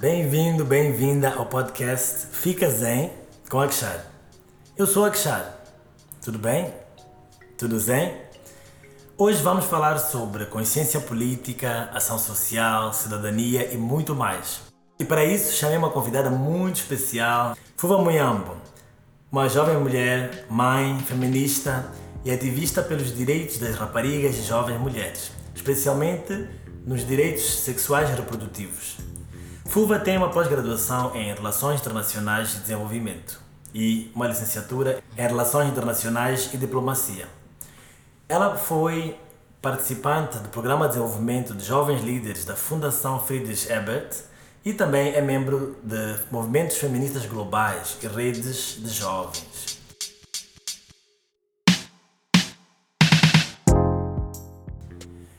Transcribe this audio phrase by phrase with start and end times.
[0.00, 3.12] bem-vindo, bem-vinda ao podcast Fica Zen
[3.50, 4.06] com Akshar.
[4.74, 5.58] Eu sou Akshar,
[6.24, 6.72] tudo bem?
[7.58, 8.16] Tudo zen?
[9.18, 14.62] Hoje vamos falar sobre consciência política, ação social, cidadania e muito mais.
[14.98, 18.56] E para isso chamei uma convidada muito especial, Fuva Muyambo,
[19.30, 21.92] uma jovem mulher, mãe, feminista
[22.24, 26.48] e ativista pelos direitos das raparigas e jovens mulheres, especialmente
[26.86, 29.09] nos direitos sexuais e reprodutivos.
[29.70, 33.40] Fuva tem uma pós-graduação em Relações Internacionais e Desenvolvimento
[33.72, 37.28] e uma licenciatura em Relações Internacionais e Diplomacia.
[38.28, 39.16] Ela foi
[39.62, 44.24] participante do Programa de Desenvolvimento de Jovens Líderes da Fundação Friedrich Ebert
[44.64, 49.78] e também é membro de movimentos feministas globais e redes de jovens.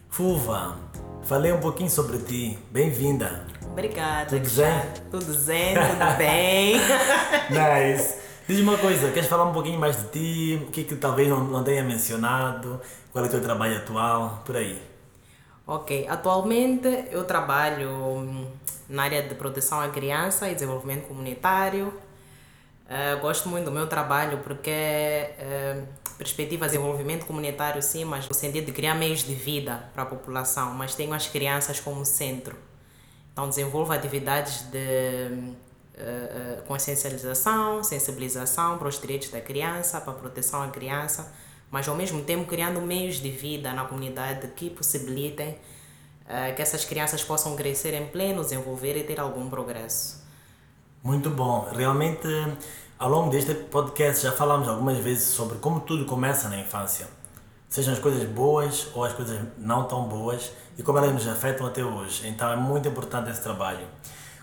[0.10, 0.78] Fuva,
[1.24, 2.58] falei um pouquinho sobre ti.
[2.72, 3.46] Bem-vinda.
[3.66, 4.30] Obrigada.
[4.30, 4.82] Tudo zen?
[5.10, 6.76] Tudo zen, tudo bem.
[7.50, 8.16] nice.
[8.48, 10.64] Diz uma coisa, queres falar um pouquinho mais de ti?
[10.64, 12.82] O que, que talvez não, não tenha mencionado?
[13.12, 14.42] Qual é o teu trabalho atual?
[14.46, 14.82] Por aí.
[15.66, 18.58] Ok, atualmente eu trabalho
[18.90, 21.94] na área de proteção à criança e desenvolvimento comunitário.
[22.92, 28.36] Uh, gosto muito do meu trabalho porque uh, perspectiva de desenvolvimento comunitário sim, mas no
[28.36, 32.58] sentido de criar meios de vida para a população, mas tenho as crianças como centro.
[33.32, 35.54] Então desenvolvo atividades de
[35.96, 41.34] uh, consciencialização, sensibilização para os direitos da criança, para a proteção à criança,
[41.72, 45.58] mas ao mesmo tempo criando meios de vida na comunidade que possibilitem
[46.26, 50.21] uh, que essas crianças possam crescer em pleno, desenvolver e ter algum progresso.
[51.04, 51.68] Muito bom.
[51.76, 52.28] Realmente,
[53.00, 57.08] ao longo deste podcast já falamos algumas vezes sobre como tudo começa na infância.
[57.68, 61.66] Sejam as coisas boas ou as coisas não tão boas e como elas nos afetam
[61.66, 62.28] até hoje.
[62.28, 63.88] Então é muito importante esse trabalho.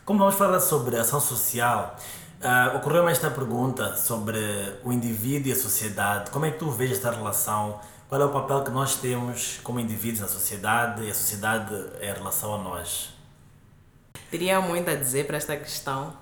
[0.04, 1.94] Como vamos falar sobre ação social,
[2.42, 4.40] uh, ocorreu-me esta pergunta sobre
[4.82, 6.32] o indivíduo e a sociedade.
[6.32, 7.78] Como é que tu vês esta relação?
[8.08, 12.12] Qual é o papel que nós temos como indivíduos na sociedade e a sociedade em
[12.12, 13.10] relação a nós?
[14.28, 16.12] Teria muito a dizer para esta questão,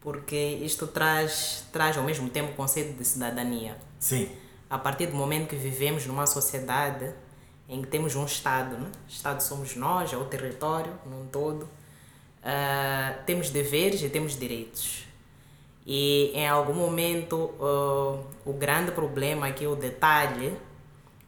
[0.00, 3.76] porque isto traz, traz ao mesmo tempo o conceito de cidadania.
[3.98, 4.28] Sim.
[4.68, 7.12] A partir do momento que vivemos numa sociedade
[7.68, 8.90] em que temos um Estado, né?
[9.08, 11.68] Estado somos nós, é o território num todo
[12.40, 15.04] uh, temos deveres e temos direitos.
[15.86, 20.56] E em algum momento uh, o grande problema aqui, o detalhe,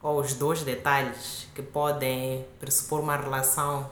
[0.02, 3.90] ou os dois detalhes que podem pressupor uma relação,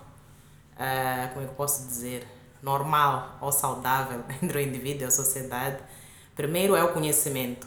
[0.74, 2.26] uh, como é que eu posso dizer,
[2.62, 5.78] normal ou saudável entre o indivíduo e a sociedade,
[6.34, 7.66] primeiro é o conhecimento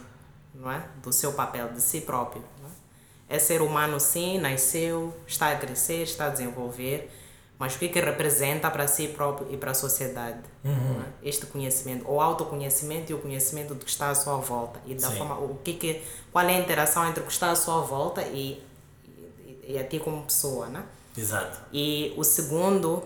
[0.54, 0.84] não é?
[1.02, 2.42] do seu papel, de si próprio.
[3.28, 3.36] É?
[3.36, 7.10] é ser humano sim, nasceu, está a crescer, está a desenvolver,
[7.58, 11.00] mas o que, que representa para si próprio e para a sociedade uhum.
[11.00, 11.28] é?
[11.28, 15.08] este conhecimento o autoconhecimento e o conhecimento do que está à sua volta e da
[15.08, 15.18] Sim.
[15.18, 18.22] forma o que que qual é a interação entre o que está à sua volta
[18.22, 18.62] e,
[19.46, 20.84] e, e a ti como pessoa né
[21.16, 23.04] exato e o segundo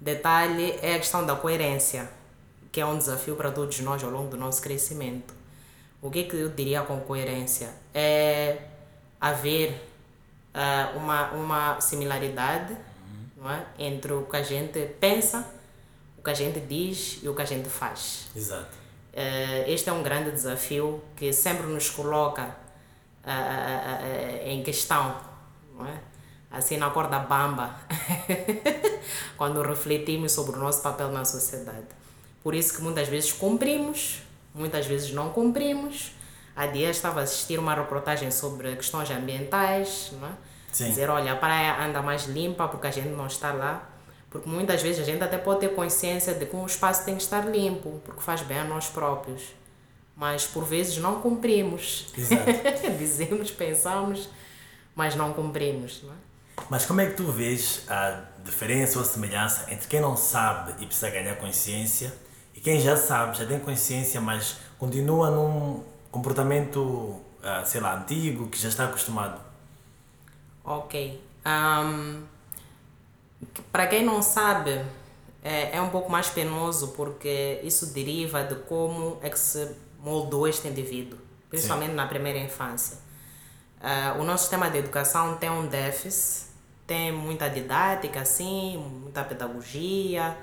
[0.00, 2.10] detalhe é a questão da coerência
[2.72, 5.34] que é um desafio para todos nós ao longo do nosso crescimento
[6.00, 8.58] o que que eu diria com coerência é
[9.20, 9.72] haver
[10.54, 12.76] uh, uma uma similaridade
[13.40, 13.64] não é?
[13.78, 15.50] entre o que a gente pensa,
[16.18, 18.28] o que a gente diz e o que a gente faz.
[18.36, 18.78] Exato.
[19.12, 22.54] Uh, este é um grande desafio que sempre nos coloca
[23.24, 25.16] uh, em questão,
[25.74, 25.98] não é?
[26.50, 27.76] Assim na corda bamba,
[29.36, 31.86] quando refletimos sobre o nosso papel na sociedade.
[32.42, 34.22] Por isso que muitas vezes cumprimos,
[34.54, 36.12] muitas vezes não cumprimos.
[36.56, 40.32] Há dias estava a assistir uma reportagem sobre questões ambientais, não é?
[40.72, 40.88] Sim.
[40.88, 43.88] Dizer, olha, a praia anda mais limpa porque a gente não está lá.
[44.30, 47.22] Porque muitas vezes a gente até pode ter consciência de que um espaço tem que
[47.22, 49.42] estar limpo, porque faz bem a nós próprios.
[50.16, 52.12] Mas por vezes não cumprimos.
[52.16, 52.44] Exato.
[52.96, 54.28] Dizemos, pensamos,
[54.94, 56.02] mas não cumprimos.
[56.04, 56.29] Não é?
[56.68, 60.74] Mas como é que tu vês a diferença ou a semelhança entre quem não sabe
[60.80, 62.12] e precisa ganhar consciência
[62.54, 68.48] e quem já sabe, já tem consciência, mas continua num comportamento, ah, sei lá, antigo,
[68.48, 69.40] que já está acostumado?
[70.64, 71.20] Ok.
[71.46, 72.22] Um,
[73.72, 74.84] para quem não sabe,
[75.42, 80.46] é, é um pouco mais penoso porque isso deriva de como é que se moldou
[80.46, 81.18] este indivíduo,
[81.48, 81.96] principalmente Sim.
[81.96, 82.98] na primeira infância.
[83.80, 86.49] Uh, o nosso sistema de educação tem um déficit,
[86.90, 90.36] tem muita didática, sim, muita pedagogia,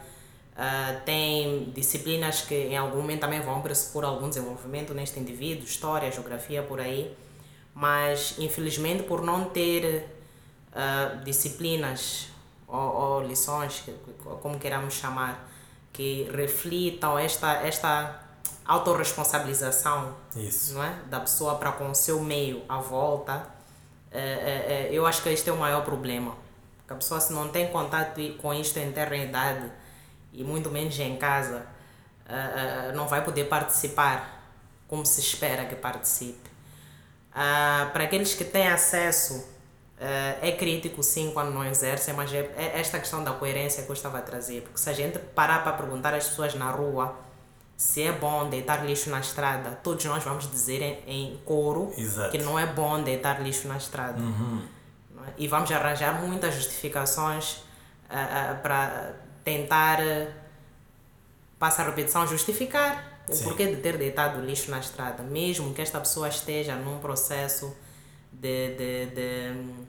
[0.53, 6.09] uh, tem disciplinas que em algum momento também vão pressupor algum desenvolvimento neste indivíduo, história,
[6.09, 7.13] geografia, por aí
[7.79, 10.09] mas infelizmente por não ter
[10.71, 12.27] uh, disciplinas
[12.67, 13.83] ou, ou lições,
[14.41, 15.47] como queiramos chamar,
[15.93, 18.19] que reflitam esta, esta
[18.65, 20.73] autorresponsabilização Isso.
[20.73, 21.01] não é?
[21.07, 23.47] da pessoa para com o seu meio à volta,
[24.11, 26.35] é, é, é, eu acho que este é o maior problema.
[26.77, 29.15] Porque a pessoa, se não tem contato com isto em terra
[30.33, 31.65] e muito menos em casa,
[32.27, 34.43] é, é, não vai poder participar
[34.87, 36.49] como se espera que participe.
[37.33, 39.55] Ah, para aqueles que têm acesso,
[40.41, 43.93] é crítico sim quando não exercem, mas é, é esta questão da coerência que eu
[43.93, 44.61] estava a trazer.
[44.61, 47.15] Porque se a gente parar para perguntar às pessoas na rua
[47.77, 52.31] se é bom deitar lixo na estrada, todos nós vamos dizer em, em coro Exato.
[52.31, 54.19] que não é bom deitar lixo na estrada.
[54.19, 54.63] Uhum.
[55.27, 55.33] É?
[55.37, 57.57] E vamos arranjar muitas justificações
[58.09, 59.13] uh, uh, para
[59.43, 60.27] tentar, uh,
[61.59, 63.43] passa a repetição, justificar o Sim.
[63.43, 67.75] porquê de ter deitado lixo na estrada, mesmo que esta pessoa esteja num processo
[68.31, 69.85] de, de, de hum,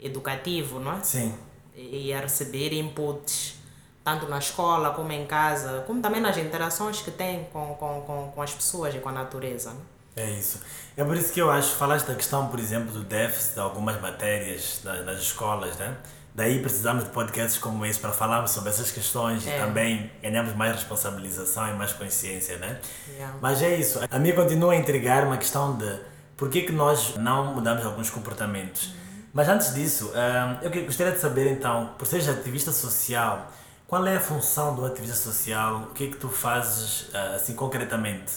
[0.00, 1.02] educativo, não é?
[1.04, 1.38] Sim.
[1.76, 3.61] e e a receber inputs,
[4.04, 8.32] tanto na escola como em casa, como também nas interações que tem com, com, com,
[8.34, 9.70] com as pessoas e com a natureza.
[9.70, 9.80] né?
[10.16, 10.60] É isso.
[10.96, 13.98] É por isso que eu acho, falaste da questão, por exemplo, do déficit de algumas
[14.00, 15.96] matérias nas, nas escolas, né?
[16.34, 19.56] Daí precisamos de podcasts como esse para falarmos sobre essas questões É.
[19.56, 22.78] e também ganhamos mais responsabilização e mais consciência, né?
[23.14, 23.36] Yeah.
[23.40, 24.00] Mas é isso.
[24.10, 25.98] A mim continua a intrigar uma questão de
[26.36, 28.94] por que, que nós não mudamos alguns comportamentos.
[29.32, 33.50] Mas antes disso, ah, eu gostaria de saber então, por seres ativista social,
[33.92, 35.82] qual é a função do ativista social?
[35.82, 38.32] O que é que tu fazes ah, assim concretamente?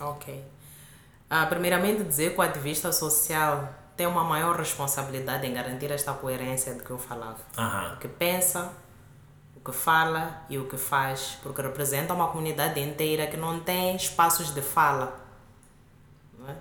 [0.00, 0.42] Ok.
[1.28, 3.68] Ah, primeiramente, dizer que o ativista social
[3.98, 7.36] tem uma maior responsabilidade em garantir esta coerência de que eu falava.
[7.92, 8.72] O que pensa,
[9.54, 13.94] o que fala e o que faz, porque representa uma comunidade inteira que não tem
[13.96, 15.20] espaços de fala.
[16.38, 16.56] Não é?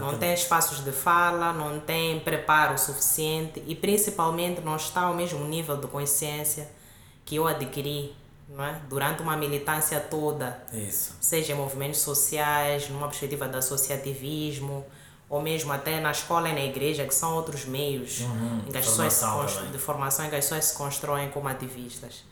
[0.00, 5.44] Não tem espaços de fala, não tem preparo suficiente e principalmente não está ao mesmo
[5.44, 6.82] nível de consciência
[7.24, 8.14] que eu adquiri
[8.48, 8.78] não é?
[8.88, 11.16] durante uma militância toda, Isso.
[11.20, 14.84] seja em movimentos sociais, numa perspectiva de associativismo,
[15.28, 18.84] ou mesmo até na escola e na igreja, que são outros meios em que as
[18.86, 19.72] se formação também.
[19.72, 22.22] de formação em que as pessoas se constroem como ativistas.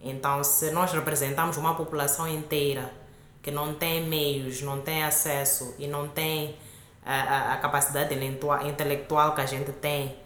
[0.00, 2.92] Então, se nós representamos uma população inteira
[3.40, 6.56] que não tem meios, não tem acesso e não tem
[7.06, 10.16] a, a, a capacidade intelectua- intelectual que a gente tem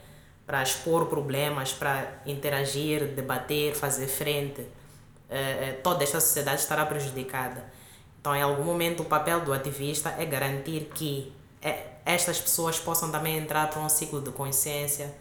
[0.46, 4.60] para expor problemas, para interagir, debater, fazer frente,
[5.28, 7.64] eh, eh, toda esta sociedade estará prejudicada.
[8.20, 13.10] Então, em algum momento, o papel do ativista é garantir que eh, estas pessoas possam
[13.10, 15.12] também entrar para um ciclo de consciência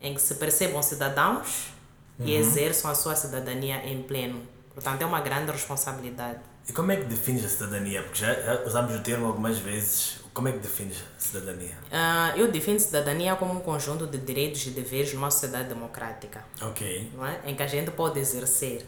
[0.00, 1.72] em que se percebam cidadãos
[2.18, 4.42] e exerçam a sua cidadania em pleno.
[4.74, 6.40] Portanto, é uma grande responsabilidade.
[6.68, 8.02] E como é que defines a cidadania?
[8.02, 10.23] Porque já usamos o termo algumas vezes.
[10.34, 11.78] Como é que defines cidadania?
[11.92, 17.12] Ah, eu defino cidadania como um conjunto de direitos e deveres numa sociedade democrática, Ok.
[17.14, 17.40] não é?
[17.46, 18.84] em que a gente pode exercer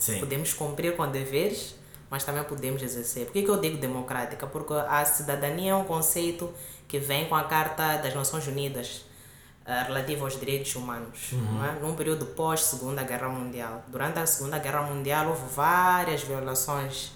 [0.00, 0.18] Sim.
[0.18, 1.74] Podemos cumprir com deveres,
[2.08, 3.26] mas também podemos exercer.
[3.26, 4.46] Por que, que eu digo democrática?
[4.46, 6.50] Porque a cidadania é um conceito
[6.88, 9.04] que vem com a Carta das Nações Unidas
[9.66, 11.72] uh, relativa aos direitos humanos, não é?
[11.80, 13.84] num período pós-Segunda Guerra Mundial.
[13.88, 17.12] Durante a Segunda Guerra Mundial houve várias violações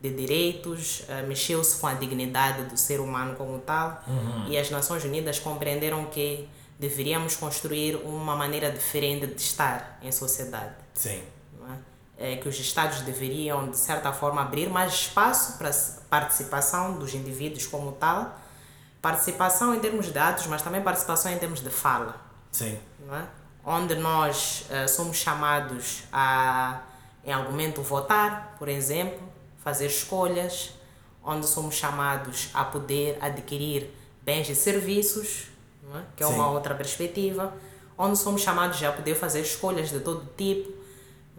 [0.00, 4.02] de direitos, uh, mexeu-se com a dignidade do ser humano como tal,
[4.48, 10.74] e as Nações Unidas compreenderam que deveríamos construir uma maneira diferente de estar em sociedade
[10.94, 11.22] Sim.
[12.18, 12.32] é?
[12.32, 15.74] É que os Estados deveriam, de certa forma, abrir mais espaço para a
[16.08, 18.38] participação dos indivíduos como tal,
[19.02, 22.78] participação em termos de atos, mas também participação em termos de fala, Sim.
[23.12, 23.40] é?
[23.64, 26.80] onde nós eh, somos chamados a,
[27.24, 29.20] em algum momento, votar, por exemplo,
[29.62, 30.72] fazer escolhas,
[31.24, 33.90] onde somos chamados a poder adquirir
[34.22, 35.44] bens e serviços,
[35.94, 36.02] é?
[36.16, 36.34] que é Sim.
[36.34, 37.52] uma outra perspectiva,
[37.98, 40.72] onde somos chamados a poder fazer escolhas de todo tipo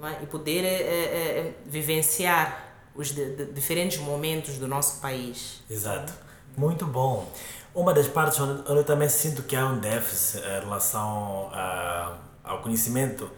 [0.03, 0.23] é?
[0.23, 5.61] e poder eh, eh, vivenciar os de- de- diferentes momentos do nosso país.
[5.69, 6.13] Exato.
[6.57, 7.27] Muito bom.
[7.73, 12.17] Uma das partes onde onde eu também sinto que há um déficit em relação a-
[12.43, 13.29] ao conhecimento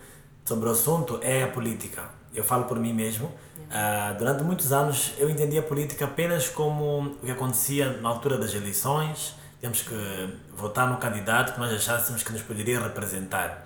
[0.44, 2.10] sobre o assunto é a política.
[2.34, 3.32] Eu falo por mim mesmo.
[3.72, 8.38] Ah, durante muitos anos eu entendia a política apenas como o que acontecia na altura
[8.38, 9.36] das eleições.
[9.60, 13.64] Temos que votar no candidato que nós achássemos que nos poderia representar.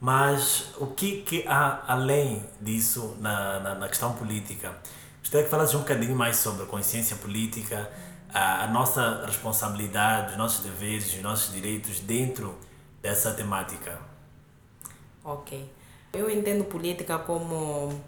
[0.00, 4.72] Mas o que, que há além disso na, na, na questão política?
[5.20, 7.90] Gostaria que falasses um bocadinho mais sobre a consciência política,
[8.32, 12.56] a, a nossa responsabilidade, os nossos deveres, os nossos direitos dentro
[13.02, 13.98] dessa temática.
[15.24, 15.77] Ok.
[16.12, 18.00] Eu entendo política como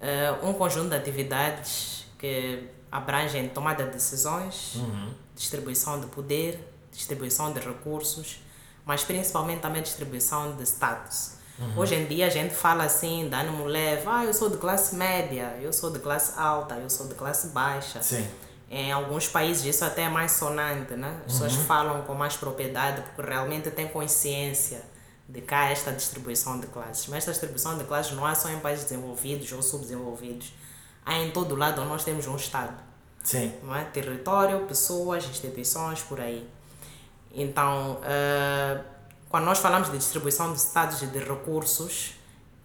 [0.00, 4.76] eh, um conjunto de atividades que abrangem tomada de decisões,
[5.34, 6.58] distribuição de poder,
[6.92, 8.40] distribuição de recursos,
[8.84, 11.32] mas principalmente também distribuição de status.
[11.58, 11.78] Uhum.
[11.78, 14.94] Hoje em dia a gente fala assim, dá ânimo leve, ah, eu sou de classe
[14.96, 18.02] média, eu sou de classe alta, eu sou de classe baixa.
[18.02, 18.26] Sim.
[18.70, 21.20] Em alguns países isso até é mais sonante, né?
[21.26, 21.64] As pessoas Uhum.
[21.64, 24.80] falam com mais propriedade porque realmente têm consciência
[25.32, 27.06] de cá esta distribuição de classes.
[27.06, 30.52] Mas esta distribuição de classes não há só em países desenvolvidos ou subdesenvolvidos.
[31.04, 32.90] Há em todo lado nós temos um Estado
[33.22, 33.52] Sim.
[33.62, 33.84] não é?
[33.84, 36.46] território, pessoas, instituições, por aí.
[37.32, 38.80] Então, eh,
[39.28, 42.14] quando nós falamos de distribuição de estados e de recursos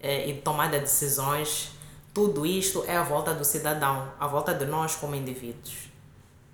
[0.00, 1.72] eh, e de tomada de decisões,
[2.12, 5.88] tudo isto é à volta do cidadão, à volta de nós como indivíduos.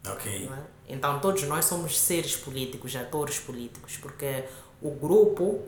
[0.06, 0.50] Ok.
[0.52, 0.58] é?
[0.88, 4.44] Então, todos nós somos seres políticos, atores políticos, porque
[4.82, 5.62] o grupo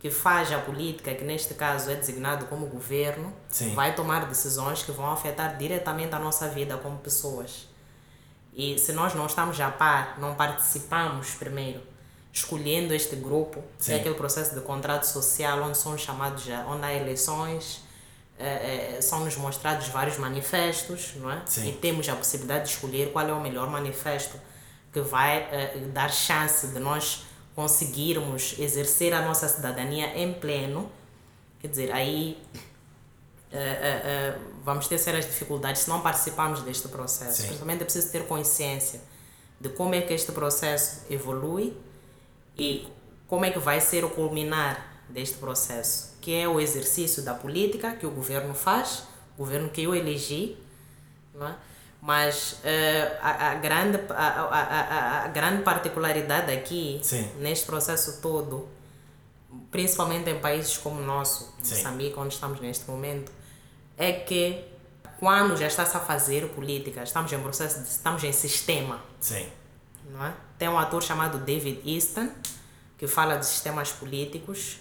[0.00, 3.74] que faz a política, que neste caso é designado como governo, Sim.
[3.74, 7.66] vai tomar decisões que vão afetar diretamente a nossa vida como pessoas.
[8.54, 11.80] E se nós não estamos a par, não participamos primeiro,
[12.32, 13.92] escolhendo este grupo, Sim.
[13.92, 17.82] é aquele processo de contrato social onde são chamados, a- onde há eleições,
[18.38, 21.42] eh, eh, são-nos mostrados vários manifestos, não é?
[21.44, 21.68] Sim.
[21.70, 24.38] E temos a possibilidade de escolher qual é o melhor manifesto
[24.92, 27.24] que vai eh, dar chance de nós
[27.58, 30.88] conseguirmos exercer a nossa cidadania em pleno.
[31.58, 32.40] Quer dizer, aí
[33.50, 37.38] eh, eh, eh, vamos ter sérias dificuldades se não participarmos deste processo.
[37.38, 37.48] Sim.
[37.48, 39.00] Principalmente é preciso ter consciência
[39.60, 41.76] de como é que este processo evolui
[42.56, 42.86] e
[43.26, 47.90] como é que vai ser o culminar deste processo, que é o exercício da política
[47.96, 49.02] que o governo faz,
[49.34, 50.56] o governo que eu elegi,
[51.34, 51.56] não é?
[52.08, 57.30] Mas eh, a, a, grande, a, a, a, a grande particularidade aqui, Sim.
[57.38, 58.66] neste processo todo,
[59.70, 61.74] principalmente em países como o nosso, Sim.
[61.74, 63.30] Moçambique, onde estamos neste momento,
[63.98, 64.64] é que
[65.20, 69.46] quando já está-se a fazer política, estamos em processo, de, estamos em sistema, Sim.
[70.10, 70.32] não é?
[70.58, 72.30] Tem um ator chamado David Easton,
[72.96, 74.78] que fala de sistemas políticos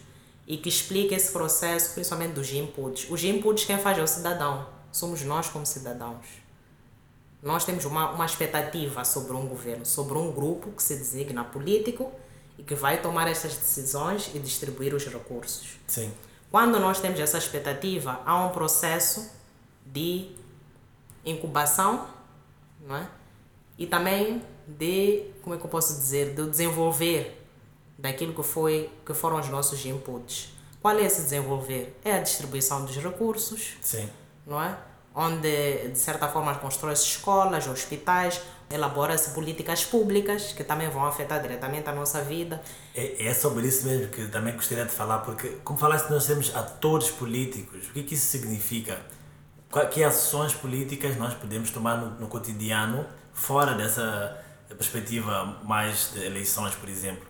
[0.47, 3.05] e que explica esse processo, principalmente dos inputs.
[3.09, 6.46] Os inputs quem faz é o cidadão, somos nós como cidadãos.
[7.47, 12.11] Nós temos uma, uma expectativa sobre um governo, sobre um grupo que se designa político
[12.57, 15.77] e que vai tomar essas decisões e distribuir os recursos.
[15.87, 16.11] Sim.
[16.51, 19.31] Quando nós temos essa expectativa, há um processo
[19.85, 20.35] de
[21.25, 22.09] incubação,
[22.85, 23.07] não é?
[23.77, 27.47] E também de, como é que eu posso dizer, de desenvolver
[27.97, 30.49] daquilo que foi que foram os nossos inputs.
[30.81, 31.97] Qual é esse desenvolver?
[32.03, 34.09] É a distribuição dos recursos, Sim.
[34.45, 34.77] não é?
[35.19, 41.89] Onde, de certa forma, constrói-se escolas, hospitais, elabora-se políticas públicas que também vão afetar diretamente
[41.89, 42.61] a nossa vida.
[42.93, 46.55] É, é sobre isso mesmo que também gostaria de falar, porque, como falaste, nós temos
[46.55, 47.87] atores políticos.
[47.87, 49.01] O que, que isso significa?
[49.91, 56.75] Que ações políticas nós podemos tomar no, no cotidiano, fora dessa perspectiva mais de eleições,
[56.75, 57.25] por exemplo?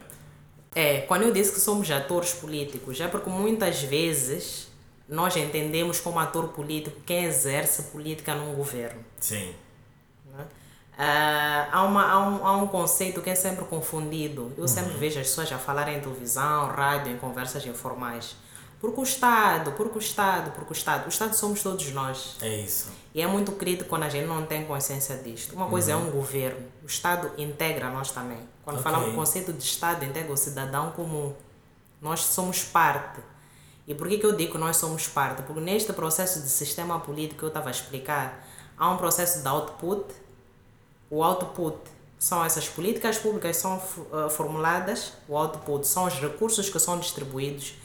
[0.75, 4.67] É, quando eu disse que somos atores políticos, é porque muitas vezes
[5.08, 9.04] nós entendemos como ator político quem exerce política num governo.
[9.20, 9.54] Sim.
[10.34, 10.46] né?
[10.98, 14.52] Ah, há, uma, há, um, há um conceito que é sempre confundido.
[14.58, 18.36] Eu sempre vejo as pessoas a falarem em televisão, rádio, em conversas informais.
[18.80, 21.06] Porque o Estado, porque o Estado, porque o Estado.
[21.06, 22.36] O Estado somos todos nós.
[22.42, 22.92] É isso.
[23.14, 25.56] E é muito crítico quando a gente não tem consciência disto.
[25.56, 28.38] Uma coisa é um governo, o Estado integra nós também.
[28.64, 28.84] Quando Ok.
[28.92, 31.34] falamos o conceito de Estado, integra o cidadão comum.
[32.02, 33.20] Nós somos parte.
[33.88, 35.44] E por que, que eu digo que nós somos parte?
[35.44, 38.46] Porque neste processo de sistema político que eu estava a explicar,
[38.77, 40.13] há um processo de output.
[41.10, 41.77] O output
[42.20, 47.00] são essas políticas públicas que são eh, formuladas, o output são os recursos que são
[47.00, 47.75] distribuídos.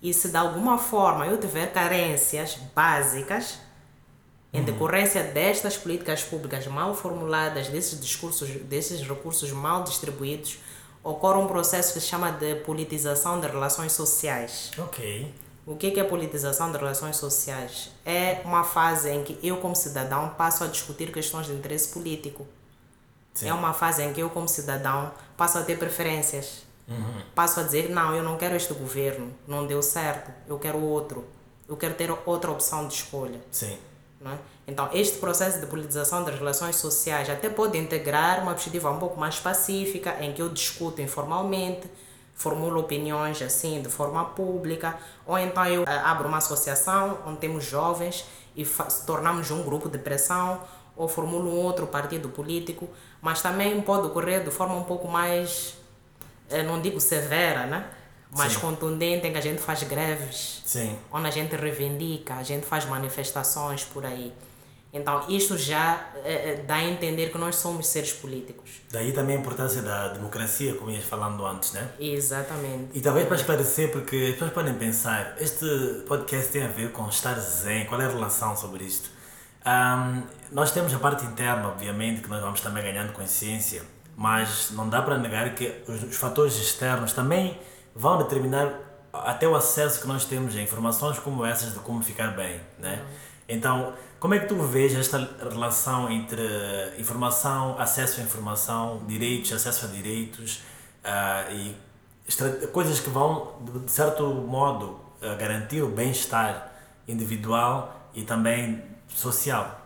[0.00, 3.58] E se de alguma forma eu tiver carências básicas,
[4.54, 10.58] em decorrência destas políticas públicas mal formuladas, desses discursos, desses recursos mal distribuídos,
[11.02, 14.70] ocorre um processo que se chama de politização de relações sociais.
[14.78, 15.32] Ok.
[15.64, 17.90] O que que é politização de relações sociais?
[18.04, 22.46] É uma fase em que eu, como cidadão, passo a discutir questões de interesse político.
[23.34, 23.48] Sim.
[23.48, 26.64] É uma fase em que eu, como cidadão, passo a ter preferências.
[27.34, 31.24] Passo a dizer: não, eu não quero este governo, não deu certo, eu quero outro.
[31.68, 33.40] Eu quero ter outra opção de escolha.
[33.50, 33.78] Sim.
[34.24, 34.38] É?
[34.68, 39.18] Então, este processo de politização das relações sociais até pode integrar uma perspectiva um pouco
[39.18, 41.90] mais pacífica, em que eu discuto informalmente,
[42.34, 47.64] formulo opiniões assim de forma pública, ou então eu eh, abro uma associação onde temos
[47.64, 48.24] jovens
[48.56, 48.64] e
[49.06, 50.60] tornamos um grupo de pressão,
[50.96, 52.88] ou formulo um outro partido político,
[53.20, 55.76] mas também pode ocorrer de forma um pouco mais,
[56.48, 57.90] eh, não digo severa, né?
[58.36, 58.60] Mas Sim.
[58.60, 60.96] contundente, em que a gente faz greves Sim.
[61.12, 64.32] onde a gente reivindica, a gente faz manifestações por aí.
[64.94, 68.70] Então, isto já eh, dá a entender que nós somos seres políticos.
[68.90, 71.88] Daí também a importância da democracia, como ias falando antes, né?
[71.98, 72.90] Exatamente.
[72.92, 75.66] E talvez para esclarecer, porque as pessoas podem pensar, este
[76.06, 79.08] podcast tem a ver com estar zen, qual é a relação sobre isto?
[79.64, 83.82] Um, nós temos a parte interna, obviamente, que nós vamos também ganhando consciência,
[84.14, 87.58] mas não dá para negar que os, os fatores externos também
[87.94, 88.72] vão determinar
[89.12, 93.04] até o acesso que nós temos a informações como essas de como ficar bem, né?
[93.48, 95.18] Então, como é que tu vês esta
[95.50, 96.42] relação entre
[96.98, 100.62] informação, acesso à informação, direitos, acesso a direitos
[101.04, 101.76] uh, e
[102.68, 103.52] coisas que vão,
[103.84, 106.72] de certo modo, uh, garantir o bem-estar
[107.06, 109.78] individual e também social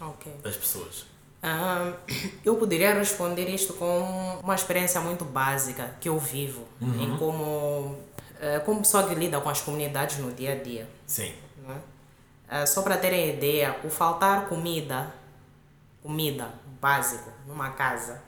[0.00, 0.34] okay.
[0.42, 1.09] das pessoas?
[2.44, 7.02] Eu poderia responder isto com uma experiência muito básica que eu vivo, uhum.
[7.02, 10.88] em como, uh, como pessoa que lida com as comunidades no dia a dia.
[11.06, 11.32] Sim.
[11.66, 15.14] Uh, só para terem ideia, o faltar comida,
[16.02, 16.48] comida
[16.80, 18.20] básico numa casa,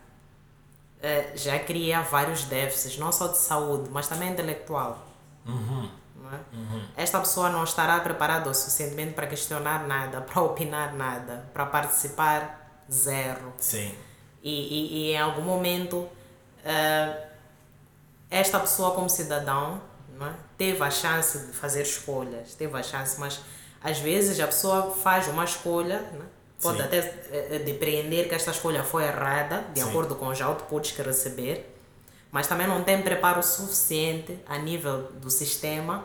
[0.99, 5.07] uh, já cria vários déficits, não só de saúde, mas também intelectual.
[5.45, 5.91] Uhum.
[6.33, 6.57] É?
[6.57, 6.85] Uhum.
[6.97, 12.62] Esta pessoa não estará preparada o suficientemente para questionar nada, para opinar nada, para participar
[12.93, 13.53] zero.
[13.59, 13.95] Sim.
[14.43, 17.23] E, e, e em algum momento, uh,
[18.31, 19.81] esta pessoa, como cidadão,
[20.19, 20.35] não é?
[20.59, 23.41] teve a chance de fazer escolhas, teve a chance, mas
[23.83, 26.27] às vezes a pessoa faz uma escolha, né?
[26.61, 26.85] pode Sim.
[26.85, 26.99] até
[27.33, 29.89] eh, depreender que esta escolha foi errada, de Sim.
[29.89, 31.69] acordo com os outputs que receber,
[32.31, 36.05] mas também não tem preparo suficiente a nível do sistema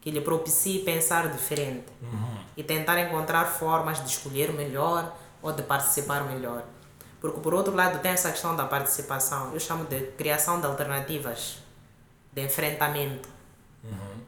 [0.00, 2.38] que lhe propicie pensar diferente uhum.
[2.56, 6.64] e tentar encontrar formas de escolher melhor ou de participar melhor.
[7.20, 11.58] Porque, por outro lado, tem essa questão da participação, eu chamo de criação de alternativas
[12.32, 13.28] de enfrentamento.
[13.82, 14.18] Uhum.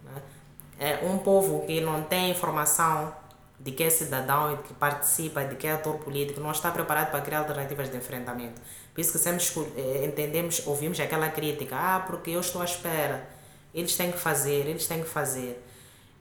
[0.79, 3.15] É um povo que não tem informação
[3.61, 7.11] de que é cidadão e que participa, de que é ator político, não está preparado
[7.11, 8.61] para criar alternativas de enfrentamento.
[8.95, 9.45] Por isso que sempre
[9.77, 13.29] eh, entendemos, ouvimos aquela crítica, ah, porque eu estou à espera,
[13.75, 15.63] eles têm que fazer, eles têm que fazer.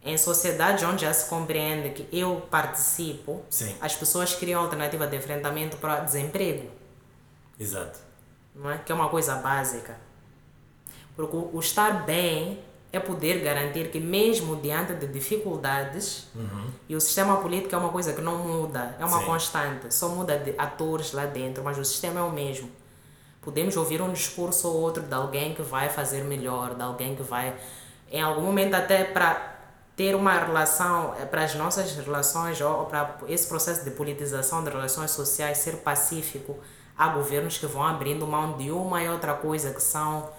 [0.03, 3.75] Em sociedades onde já se compreende que eu participo, Sim.
[3.81, 6.69] as pessoas criam alternativa de enfrentamento para desemprego.
[7.59, 7.99] Exato.
[8.55, 8.77] Não é?
[8.77, 9.97] Que é uma coisa básica.
[11.15, 12.59] Porque o estar bem
[12.91, 16.71] é poder garantir que mesmo diante de dificuldades uhum.
[16.88, 19.25] e o sistema político é uma coisa que não muda é uma Sim.
[19.25, 22.69] constante só muda de atores lá dentro mas o sistema é o mesmo
[23.41, 27.21] podemos ouvir um discurso ou outro de alguém que vai fazer melhor de alguém que
[27.21, 27.55] vai
[28.12, 29.48] em algum momento até para
[29.99, 34.69] ter uma relação eh, para as nossas relações ou para esse processo de politização de
[34.69, 36.55] relações sociais ser pacífico
[36.97, 40.29] há governos que vão abrindo mão de uma e outra coisa que são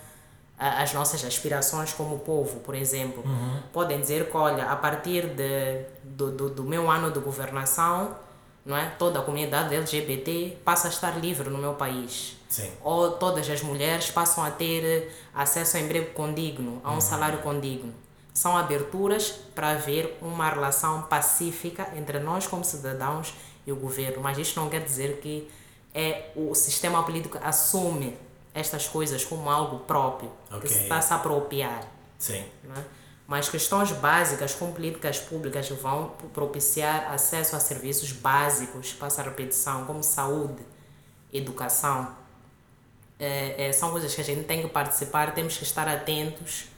[0.58, 3.22] as nossas aspirações como povo, por exemplo.
[3.22, 3.60] Uhum.
[3.70, 8.16] Podem dizer que, olha, a partir de, do, do, do meu ano de governação,
[8.64, 8.86] não é?
[8.98, 12.38] toda a comunidade LGBT passa a estar livre no meu país.
[12.48, 12.70] Sim.
[12.82, 17.00] Ou todas as mulheres passam a ter acesso a emprego condigno, a um uhum.
[17.02, 17.92] salário condigno.
[18.40, 23.34] São aberturas para haver uma relação pacífica entre nós como cidadãos
[23.66, 24.22] e o governo.
[24.22, 25.46] Mas isto não quer dizer que
[25.94, 28.16] é, o sistema político assume
[28.54, 30.60] estas coisas como algo próprio, okay.
[30.60, 31.86] que se está a apropriar.
[32.18, 32.42] Sim.
[32.74, 32.82] É?
[33.26, 39.84] Mas questões básicas, como políticas públicas, vão propiciar acesso a serviços básicos, passa a repetição,
[39.84, 40.62] como saúde,
[41.30, 42.16] educação.
[43.18, 46.69] É, é, são coisas que a gente tem que participar, temos que estar atentos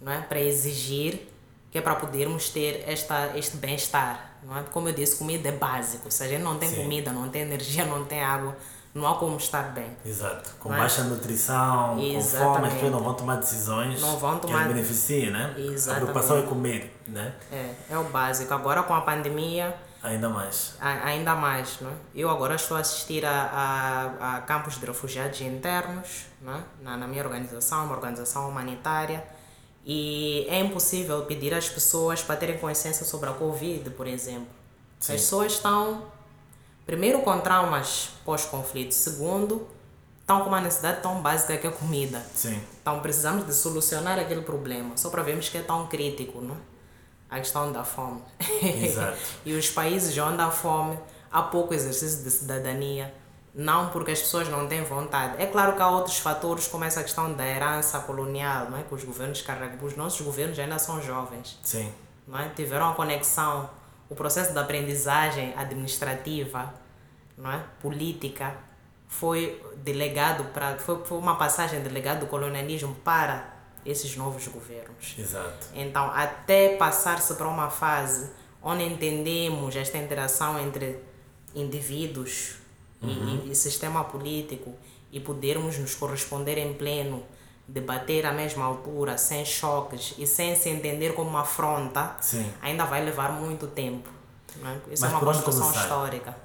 [0.00, 0.20] não é?
[0.20, 1.28] para exigir,
[1.70, 4.38] que é para podermos ter esta, este bem-estar.
[4.42, 4.62] Não é?
[4.64, 6.10] Como eu disse, comida é básico.
[6.10, 6.82] Se a gente não tem Sim.
[6.82, 8.56] comida, não tem energia, não tem água,
[8.94, 9.94] não há como estar bem.
[10.04, 10.54] Exato.
[10.58, 10.78] Com é?
[10.78, 12.46] baixa nutrição, Exatamente.
[12.46, 14.58] com fome, as pessoas não vão tomar decisões não vão tomar...
[14.58, 15.54] que as beneficiem, né?
[15.58, 15.90] Exatamente.
[15.90, 17.34] A preocupação é comer, né?
[17.52, 18.54] É, é o básico.
[18.54, 19.76] Agora com a pandemia...
[20.02, 20.74] Ainda mais.
[20.80, 21.92] A, ainda mais, né?
[22.14, 26.62] Eu agora estou a assistir a, a, a campos de refugiados internos, né?
[26.80, 29.24] na, na minha organização, uma organização humanitária,
[29.86, 34.48] e é impossível pedir às pessoas para terem consciência sobre a Covid, por exemplo.
[34.98, 35.14] Sim.
[35.14, 36.02] As pessoas estão
[36.86, 38.94] Primeiro, com traumas pós-conflito.
[38.94, 39.66] Segundo,
[40.20, 42.22] estão com uma necessidade tão básica que é comida.
[42.32, 42.62] Sim.
[42.80, 44.96] Então, precisamos de solucionar aquele problema.
[44.96, 46.56] Só para vermos que é tão crítico, não?
[47.28, 48.22] A questão da fome.
[48.62, 49.18] Exato.
[49.44, 50.96] e os países onde há fome,
[51.30, 53.12] há pouco exercício de cidadania.
[53.56, 55.42] Não porque as pessoas não têm vontade.
[55.42, 58.82] É claro que há outros fatores, como essa questão da herança colonial, não é?
[58.82, 59.78] que os governos carregam.
[59.82, 61.58] Os nossos governos ainda são jovens.
[61.62, 61.90] Sim.
[62.28, 62.50] Não é?
[62.50, 63.70] Tiveram a conexão
[64.10, 66.74] o processo de aprendizagem administrativa,
[67.36, 67.64] não é?
[67.80, 68.54] política,
[69.08, 75.14] foi delegado para foi, foi uma passagem delegado do colonialismo para esses novos governos.
[75.18, 75.68] Exato.
[75.74, 78.30] Então, até passar-se para uma fase
[78.62, 81.00] onde entendemos esta interação entre
[81.54, 82.65] indivíduos
[83.02, 83.42] uhum.
[83.46, 84.74] e, e, sistema político
[85.12, 87.22] e podermos nos corresponder em pleno,
[87.66, 92.50] debater à mesma altura, sem choques e sem se entender como uma afronta, Sim.
[92.60, 94.08] ainda vai levar muito tempo.
[94.60, 94.74] Não é?
[94.92, 96.36] Isso Mas é uma construção histórica.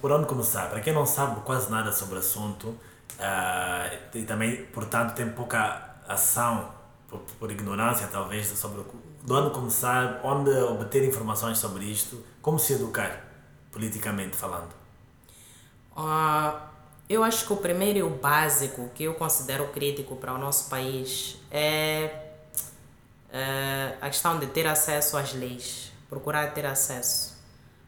[0.00, 0.70] Por onde começar?
[0.70, 5.96] Para quem não sabe quase nada sobre o assunto uh, e também, portanto, tem pouca
[6.08, 6.70] ação
[7.08, 8.82] por, por ignorância, talvez, sobre
[9.24, 13.24] de onde começar, onde obter informações sobre isto, como se educar,
[13.70, 14.83] politicamente falando.
[15.96, 16.60] Uh,
[17.08, 20.68] eu acho que o primeiro e o básico que eu considero crítico para o nosso
[20.68, 22.10] país é
[23.28, 27.34] uh, a questão de ter acesso às leis, procurar ter acesso.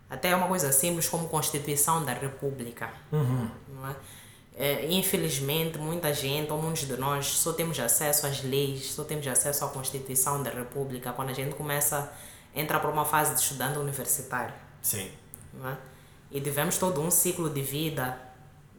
[0.09, 2.91] Até é uma coisa simples como Constituição da República.
[3.11, 3.51] Uhum.
[3.69, 3.97] Não é?
[4.59, 9.27] É, infelizmente, muita gente, ou muitos de nós, só temos acesso às leis, só temos
[9.27, 12.11] acesso à Constituição da República quando a gente começa
[12.55, 14.55] a entrar para uma fase de estudante universitário.
[14.81, 15.11] Sim.
[15.53, 15.77] Não é?
[16.31, 18.19] E tivemos todo um ciclo de vida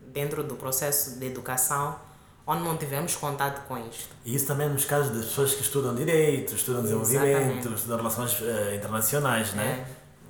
[0.08, 2.00] dentro do processo de educação
[2.48, 4.16] onde não tivemos contato com isto.
[4.24, 8.74] E isso também nos casos das pessoas que estudam Direito, estudam Desenvolvimento, estudam Relações uh,
[8.74, 9.86] Internacionais, né?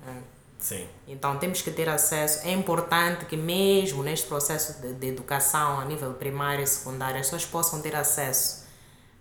[0.06, 0.14] É, é.
[0.58, 0.88] Sim.
[1.08, 2.46] Então temos que ter acesso.
[2.46, 7.28] É importante que mesmo neste processo de, de educação a nível primário e secundário as
[7.28, 8.66] pessoas possam ter acesso.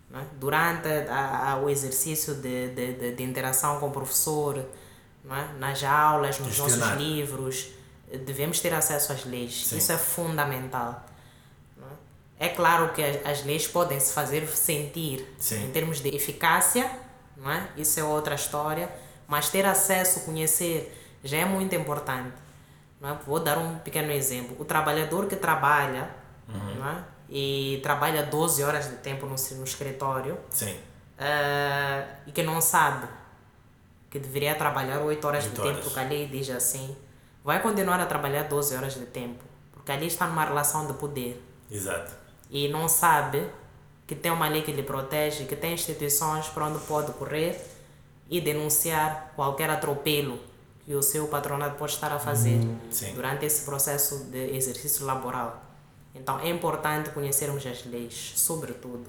[0.09, 0.27] Né?
[0.41, 4.65] Durante a, a, o exercício de, de, de, de, interação com o professor,
[5.23, 5.55] né?
[5.59, 7.76] nas aulas, nos nossos livros,
[8.19, 9.67] devemos ter acesso às leis.
[9.67, 9.79] Sim.
[9.79, 11.05] Isso é fundamental.
[11.77, 11.87] Né?
[12.39, 15.65] É claro que as, as leis podem se fazer sentir Sim.
[15.65, 16.91] em termos de eficácia,
[17.37, 17.69] não é?
[17.77, 18.91] isso é outra história,
[19.27, 22.37] mas ter acesso, conhecer já é muito importante.
[23.01, 23.19] Não é?
[23.27, 24.57] Vou dar um pequeno exemplo.
[24.59, 26.11] O trabalhador que trabalha
[26.49, 26.75] uhum.
[26.77, 27.05] não é?
[27.29, 30.73] e trabalha 12 horas de tempo no, no escritório Sim.
[30.73, 33.07] Uh, e que não sabe
[34.11, 35.73] que deveria trabalhar 8 horas 8 de horas.
[35.73, 36.97] tempo, porque a lei diz assim,
[37.47, 41.41] vai continuar a trabalhar 12 horas de tempo, porque ali está numa relação de poder.
[41.71, 42.13] Exato.
[42.51, 43.49] E não sabe
[44.05, 47.57] que tem uma lei que lhe protege, que tem instituições para onde pode correr
[48.29, 50.41] e denunciar qualquer atropelo
[50.85, 52.59] que o seu patronato pode estar a fazer
[52.91, 53.15] Sim.
[53.15, 55.63] durante esse processo de exercício laboral.
[56.17, 59.07] Então é importante conhecermos as leis, sobretudo.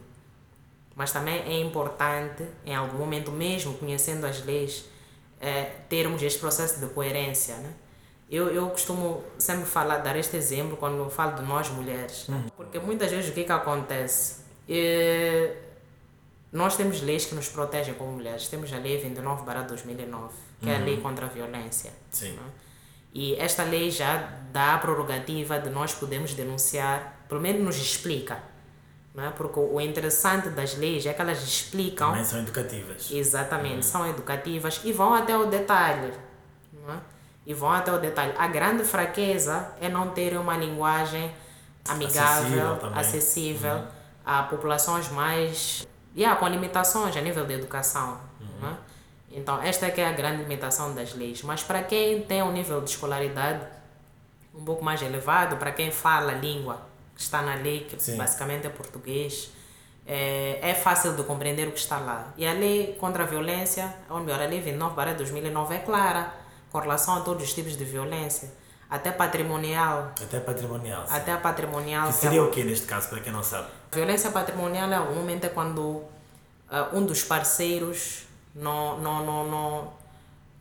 [0.96, 4.86] Mas também é importante, em algum momento mesmo conhecendo as leis,
[5.42, 7.56] é, termos este processo de coerência.
[7.56, 7.74] Né?
[8.30, 12.28] Eu, eu costumo sempre falar, dar este exemplo quando eu falo de nós mulheres.
[12.28, 12.44] Uhum.
[12.58, 14.42] Porque muitas vezes o que, que acontece?
[14.68, 15.56] É,
[16.52, 18.48] nós temos leis que nos protegem como mulheres.
[18.50, 21.92] Temos a Lei 29 2009, que é a lei contra a violência.
[22.12, 22.32] Sim.
[22.32, 22.44] Né?
[23.14, 24.18] E esta lei já
[24.52, 28.44] dá a prerrogativa de nós podermos denunciar, pelo menos nos explica.
[29.14, 29.34] Né?
[29.36, 32.10] Porque o interessante das leis é que elas explicam.
[32.10, 33.10] Também são educativas.
[33.10, 36.14] Exatamente, são educativas e vão até o detalhe.
[36.74, 37.02] Né?
[37.48, 38.34] E vão até o detalhe.
[38.38, 41.32] A grande fraqueza é não ter uma linguagem
[41.88, 43.86] amigável, Acessível, acessível Uhum.
[44.26, 45.88] a populações mais.
[46.14, 48.20] Yeah, com limitações a nível de educação.
[48.62, 48.76] Né?
[49.32, 51.42] Então, esta é que é a grande limitação das leis.
[51.42, 53.62] Mas para quem tem um nível de escolaridade
[54.54, 56.82] um pouco mais elevado, para quem fala a língua
[57.16, 58.18] que está na lei, que Sim.
[58.18, 59.52] basicamente é português,
[60.06, 62.34] é, é fácil de compreender o que está lá.
[62.36, 66.47] E a lei contra a violência, ou melhor, a lei 29 para 2009 é clara
[66.78, 68.52] com relação a todos os tipos de violência,
[68.88, 70.12] até patrimonial.
[70.22, 71.08] Até patrimonial.
[71.08, 71.14] sim.
[71.16, 72.04] Até patrimonial.
[72.04, 73.68] Que é seria uma- o que neste caso, para quem não sabe?
[73.92, 76.04] Violência patrimonial é um momento é quando
[76.70, 79.94] ah, um dos parceiros não, não, não, não,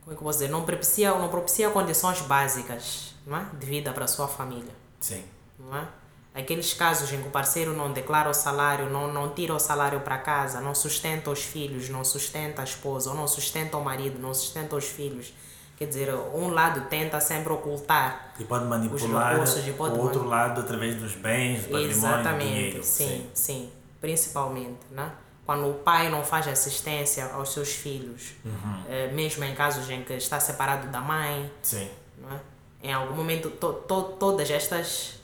[0.01, 3.45] como é que eu posso dizer, não propicia, não propicia condições básicas não é?
[3.53, 4.71] de vida para a sua família.
[4.99, 5.23] Sim.
[5.59, 5.87] Não é?
[6.33, 9.99] Aqueles casos em que o parceiro não declara o salário, não, não tira o salário
[10.01, 14.19] para casa, não sustenta os filhos, não sustenta a esposa, ou não sustenta o marido,
[14.19, 15.33] não sustenta os filhos.
[15.77, 20.19] Quer dizer, um lado tenta sempre ocultar E pode manipular recursos e pode o outro
[20.21, 22.83] mani- lado através dos bens, do patrimônio, do Exatamente, dinheiro.
[22.83, 23.69] sim, sim,
[24.01, 25.11] principalmente, né?
[25.45, 28.83] Quando o pai não faz assistência aos seus filhos, Uhum.
[28.89, 31.87] eh, mesmo em casos em que está separado da mãe, Sim.
[32.17, 32.39] não é?
[32.83, 35.15] em algum momento to, to, todas estas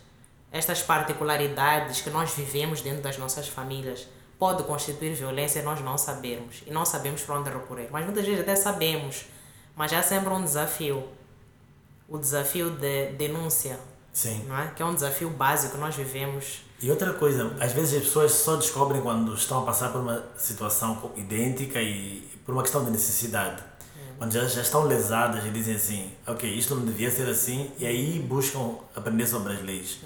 [0.52, 4.08] estas particularidades que nós vivemos dentro das nossas famílias
[4.39, 8.26] pode constituir violência e nós não sabemos e não sabemos para onde recorrer mas muitas
[8.26, 9.26] vezes até sabemos
[9.76, 11.04] mas há sempre um desafio
[12.08, 13.80] o desafio de denúncia
[14.12, 14.46] Sim.
[14.48, 17.96] não é que é um desafio básico que nós vivemos E outra coisa, às vezes
[17.96, 22.62] as pessoas só descobrem quando estão a passar por uma situação idêntica e por uma
[22.62, 23.64] questão de necessidade.
[24.18, 27.86] Quando já, já estão lesadas e dizem assim, ok, isto não devia ser assim, e
[27.86, 30.00] aí buscam aprender sobre as leis.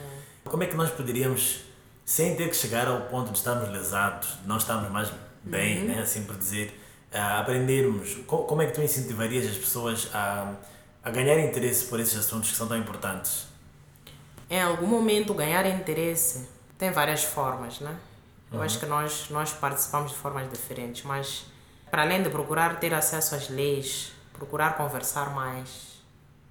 [0.46, 1.62] Como é que nós poderíamos,
[2.06, 5.12] sem ter que chegar ao ponto de estarmos lesados, de não estarmos mais
[5.44, 6.80] bem, né, assim por dizer,
[7.18, 8.16] a aprendermos?
[8.28, 10.54] Co- Como é que tu incentivarias as pessoas a,
[11.04, 13.48] a ganhar interesse por esses assuntos que são tão importantes?
[14.50, 17.98] Em algum momento, ganhar interesse tem várias formas, né?
[18.52, 18.64] Eu uhum.
[18.64, 21.46] acho que nós, nós participamos de formas diferentes, mas
[21.92, 26.02] para além de procurar ter acesso às leis, procurar conversar mais,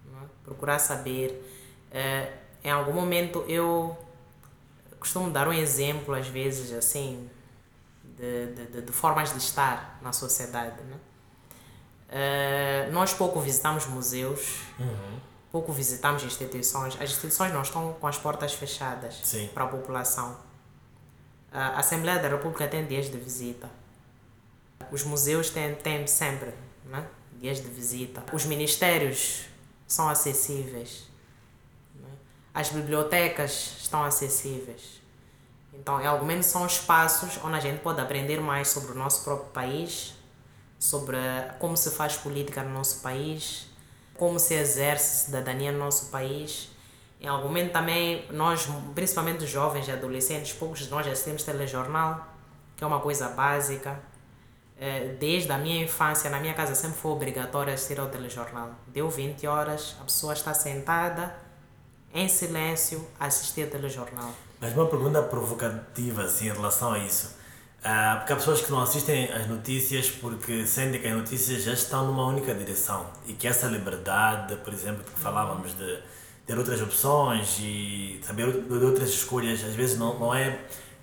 [0.04, 0.20] né?
[0.44, 1.42] procurar saber,
[1.90, 3.96] é, em algum momento eu
[4.98, 7.30] costumo dar um exemplo, às vezes, assim,
[8.16, 10.96] de, de, de formas de estar na sociedade, né?
[12.08, 15.20] Uh, nós pouco visitamos museus, uhum.
[15.50, 16.94] pouco visitamos instituições.
[16.94, 19.48] As instituições não estão com as portas fechadas Sim.
[19.52, 20.36] para a população.
[21.52, 23.68] A Assembleia da República tem dias de visita.
[24.90, 26.52] Os museus têm, têm sempre
[26.84, 27.06] né?
[27.40, 28.22] dias de visita.
[28.32, 29.46] Os ministérios
[29.86, 31.08] são acessíveis.
[31.94, 32.10] Né?
[32.54, 34.95] As bibliotecas estão acessíveis.
[35.78, 39.22] Então, em algum menos são espaços onde a gente pode aprender mais sobre o nosso
[39.24, 40.14] próprio país,
[40.78, 41.16] sobre
[41.58, 43.68] como se faz política no nosso país,
[44.14, 46.70] como se exerce cidadania no nosso país.
[47.20, 52.26] Em algum momento também, nós, principalmente os jovens e adolescentes, poucos de nós assistimos telejornal,
[52.76, 53.98] que é uma coisa básica.
[54.78, 58.72] É, desde a minha infância, na minha casa sempre foi obrigatório assistir ao telejornal.
[58.88, 61.34] Deu 20 horas, a pessoa está sentada,
[62.12, 64.32] em silêncio, a assistir ao telejornal.
[64.60, 67.36] Mas uma pergunta provocativa assim, em relação a isso.
[67.80, 71.72] Uh, porque há pessoas que não assistem às notícias porque sentem que as notícias já
[71.72, 75.98] estão numa única direção e que essa liberdade, por exemplo, que falávamos de
[76.46, 80.58] ter outras opções e saber de outras escolhas, às vezes não, não é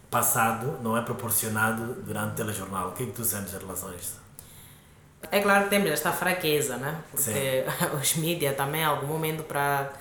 [0.09, 2.89] passado, não é proporcionado durante o telejornal.
[2.89, 4.21] O que é que tu sentes em relação a isto?
[5.31, 7.01] É claro que temos esta fraqueza, né?
[7.11, 7.95] Porque Sim.
[7.99, 9.91] os mídias também, em algum momento, para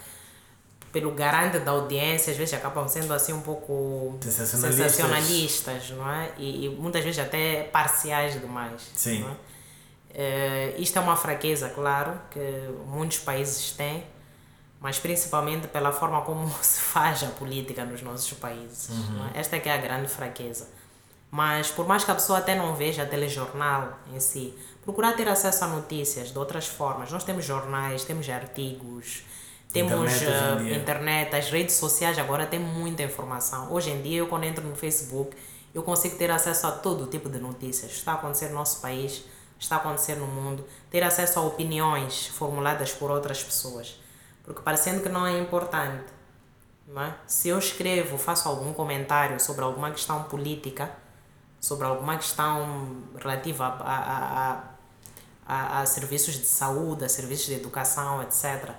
[0.92, 6.30] pelo garante da audiência, às vezes acabam sendo assim um pouco sensacionalistas, sensacionalistas não é?
[6.36, 8.90] E, e, muitas vezes até parciais demais.
[8.94, 9.24] Sim.
[10.14, 10.74] É?
[10.76, 12.40] isto é uma fraqueza, claro, que
[12.86, 14.04] muitos países têm,
[14.78, 18.90] mas principalmente pela forma como se faz a política nos nossos países.
[18.90, 19.30] Uhum.
[19.34, 19.40] É?
[19.40, 20.68] Esta é que é a grande fraqueza.
[21.30, 24.52] Mas por mais que a pessoa até não veja telejornal em si,
[24.84, 27.10] procurar ter acesso a notícias de outras formas.
[27.10, 29.22] Nós temos jornais, temos artigos,
[29.72, 33.72] temos internet, uh, internet, as redes sociais agora têm muita informação.
[33.72, 35.34] Hoje em dia, eu quando entro no Facebook,
[35.74, 37.92] eu consigo ter acesso a todo tipo de notícias.
[37.92, 39.24] Está a acontecer no nosso país,
[39.58, 40.66] está a acontecer no mundo.
[40.90, 43.98] Ter acesso a opiniões formuladas por outras pessoas.
[44.44, 46.04] Porque parecendo que não é importante.
[46.86, 47.14] Não é?
[47.26, 50.90] Se eu escrevo, faço algum comentário sobre alguma questão política,
[51.58, 54.62] sobre alguma questão relativa a, a, a,
[55.46, 58.74] a, a serviços de saúde, a serviços de educação, etc.,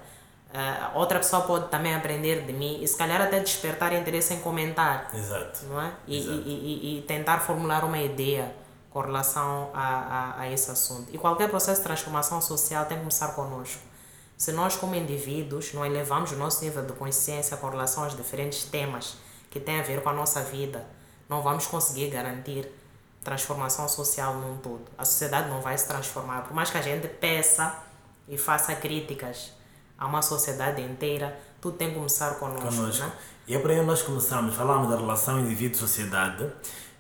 [0.53, 4.39] Uh, outra pessoa pode também aprender de mim e se calhar até despertar interesse em
[4.39, 5.09] comentar.
[5.11, 5.65] Exato.
[5.65, 5.91] Não é?
[6.05, 6.43] E, Exato.
[6.45, 8.53] E, e, e, tentar formular uma ideia
[8.91, 11.09] com relação a, a, a esse assunto.
[11.11, 13.81] E qualquer processo de transformação social tem que começar conosco.
[14.37, 18.65] Se nós, como indivíduos, não elevamos o nosso nível de consciência com relação aos diferentes
[18.65, 19.17] temas
[19.49, 20.85] que têm a ver com a nossa vida,
[21.27, 22.71] não vamos conseguir garantir
[23.23, 24.85] transformação social num todo.
[24.95, 26.43] A sociedade não vai se transformar.
[26.43, 27.75] Por mais que a gente peça
[28.27, 29.51] e faça críticas
[30.03, 32.67] a uma sociedade inteira, tudo tem que começar connosco.
[32.67, 33.05] connosco.
[33.05, 33.11] Né?
[33.47, 36.45] E é por aí nós começamos, falamos da relação indivíduo-sociedade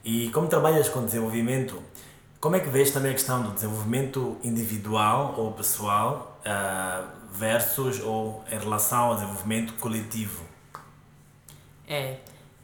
[0.05, 1.83] e como trabalhas com desenvolvimento,
[2.39, 8.41] como é que vês também a questão do desenvolvimento individual ou pessoal uh, versus ou
[8.49, 10.45] em relação ao desenvolvimento coletivo?
[11.85, 12.19] É,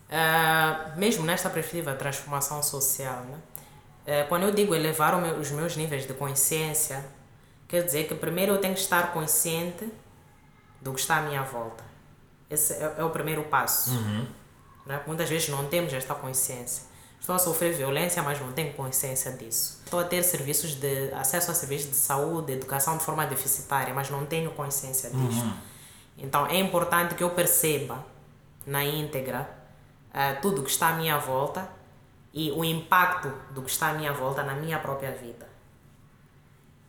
[0.09, 3.37] uh, mesmo nesta perspectiva de transformação social, né?
[4.07, 7.05] Uh, quando eu digo elevar os meus níveis de consciência,
[7.67, 9.85] quer dizer que primeiro eu tenho que estar consciente
[10.81, 11.83] do que está à minha volta.
[12.49, 13.91] Esse é, é o primeiro passo.
[13.91, 14.27] Uhum.
[14.85, 15.01] Né?
[15.05, 16.89] Muitas vezes não temos esta consciência.
[17.19, 19.81] Estou a sofrer violência, mas não tenho consciência disso.
[19.83, 24.09] Estou a ter serviços de acesso a serviços de saúde, educação de forma deficitária, mas
[24.09, 25.41] não tenho consciência disso.
[25.41, 25.53] Uhum.
[26.17, 28.03] Então é importante que eu perceba
[28.65, 29.49] na íntegra
[30.09, 31.69] uh, tudo que está à minha volta
[32.33, 35.47] e o impacto do que está à minha volta na minha própria vida.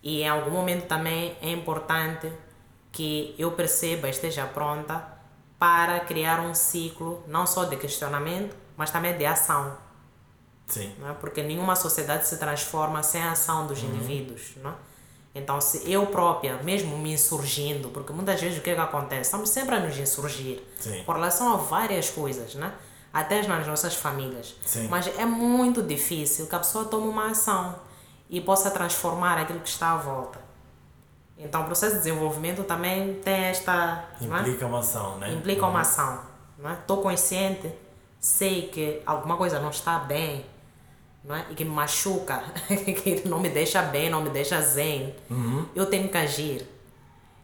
[0.02, 2.30] E em algum momento também é importante
[2.92, 5.06] que eu perceba esteja pronta
[5.58, 9.76] para criar um ciclo não só de questionamento, mas também de ação.
[10.66, 10.94] Sim.
[11.04, 11.12] É?
[11.14, 13.90] Porque nenhuma sociedade se transforma sem a ação dos uhum.
[13.90, 14.54] indivíduos.
[14.64, 14.70] É?
[15.34, 19.22] Então, se eu própria, mesmo me insurgindo, porque muitas vezes o que, é que acontece?
[19.22, 21.04] Estamos sempre a nos insurgir Sim.
[21.04, 22.72] com relação a várias coisas, né?
[23.12, 24.54] até nas nossas famílias.
[24.64, 24.88] Sim.
[24.88, 27.74] Mas é muito difícil que a pessoa tome uma ação
[28.28, 30.38] e possa transformar aquilo que está à volta.
[31.42, 34.04] Então, o processo de desenvolvimento também tem esta.
[34.20, 34.24] É?
[34.24, 34.68] Implica é?
[34.68, 35.32] uma ação, né?
[35.32, 35.76] Implica uma uhum.
[35.78, 36.20] ação.
[36.80, 37.02] Estou é?
[37.02, 37.72] consciente,
[38.18, 40.44] sei que alguma coisa não está bem
[41.24, 41.46] não é?
[41.50, 45.14] e que me machuca, que não me deixa bem, não me deixa zen.
[45.30, 45.66] Uhum.
[45.74, 46.66] Eu tenho que agir.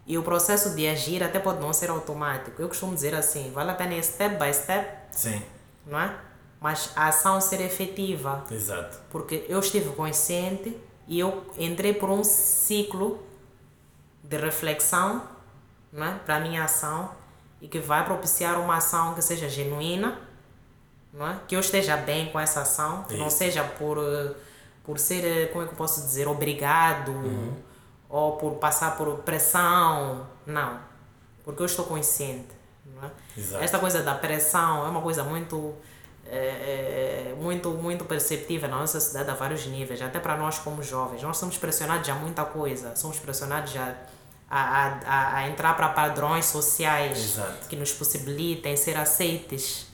[0.06, 2.61] E o processo de agir até pode não ser automático.
[2.62, 5.42] Eu costumo dizer assim, vale a pena ir step by step, Sim,
[5.85, 6.14] não é?
[6.61, 8.44] Mas a ação ser efetiva.
[8.50, 8.98] exato.
[9.11, 10.76] Porque eu estive consciente
[11.09, 13.25] e eu entrei por um ciclo
[14.28, 15.22] de reflexão
[15.92, 16.14] não é?
[16.24, 17.10] para a minha ação
[17.60, 20.18] e que vai propiciar uma ação que seja genuína,
[21.12, 21.40] não é?
[21.48, 23.38] que eu esteja bem com essa ação, que não Isso.
[23.38, 23.98] seja por,
[24.84, 27.12] por ser, como é que eu posso dizer, obrigado
[28.08, 30.78] ou por passar por pressão, não.
[31.44, 32.54] Porque eu estou consciente.
[32.84, 33.64] Não é?
[33.64, 35.74] Esta coisa da pressão é uma coisa muito
[36.28, 40.82] é, é, muito muito perceptível na nossa sociedade a vários níveis, até para nós como
[40.82, 41.22] jovens.
[41.22, 43.94] Nós somos pressionados a muita coisa, somos pressionados a,
[44.48, 47.68] a, a, a- entrar para padrões sociais Exato.
[47.68, 49.87] que nos possibilitem ser aceites,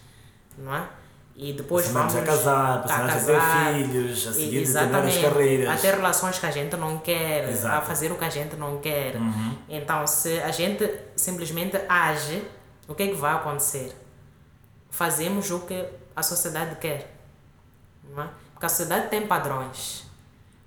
[0.59, 0.87] não é?
[1.35, 5.69] E depois Pressionados vamos a casar, a a ter casar, filhos, a seguir determinadas carreiras.
[5.71, 7.75] a ter relações que a gente não quer, Exato.
[7.75, 9.15] a fazer o que a gente não quer.
[9.67, 10.87] Então, se a gente
[11.17, 12.47] simplesmente age,
[12.87, 13.97] o que é que vai acontecer?
[14.91, 15.83] Fazemos o que
[16.15, 17.17] a sociedade quer.
[18.15, 18.29] Não é?
[18.53, 20.05] Porque a sociedade tem padrões.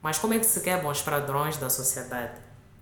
[0.02, 2.34] Mas como é que se quebram os padrões da sociedade?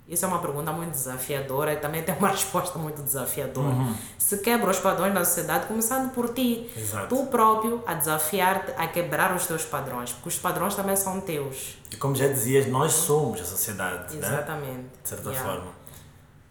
[0.08, 3.74] Isso é uma pergunta muito desafiadora e também tem uma resposta muito desafiadora.
[4.18, 6.70] Se quebra os padrões da sociedade, começando por ti.
[6.76, 7.16] Exato.
[7.16, 11.78] Tu próprio a desafiar-te a quebrar os teus padrões, porque os padrões também são teus.
[11.89, 14.28] E como já dizias, nós somos a sociedade, né?
[14.28, 14.88] Exatamente.
[15.02, 15.50] De certa Yeah.
[15.50, 15.72] forma.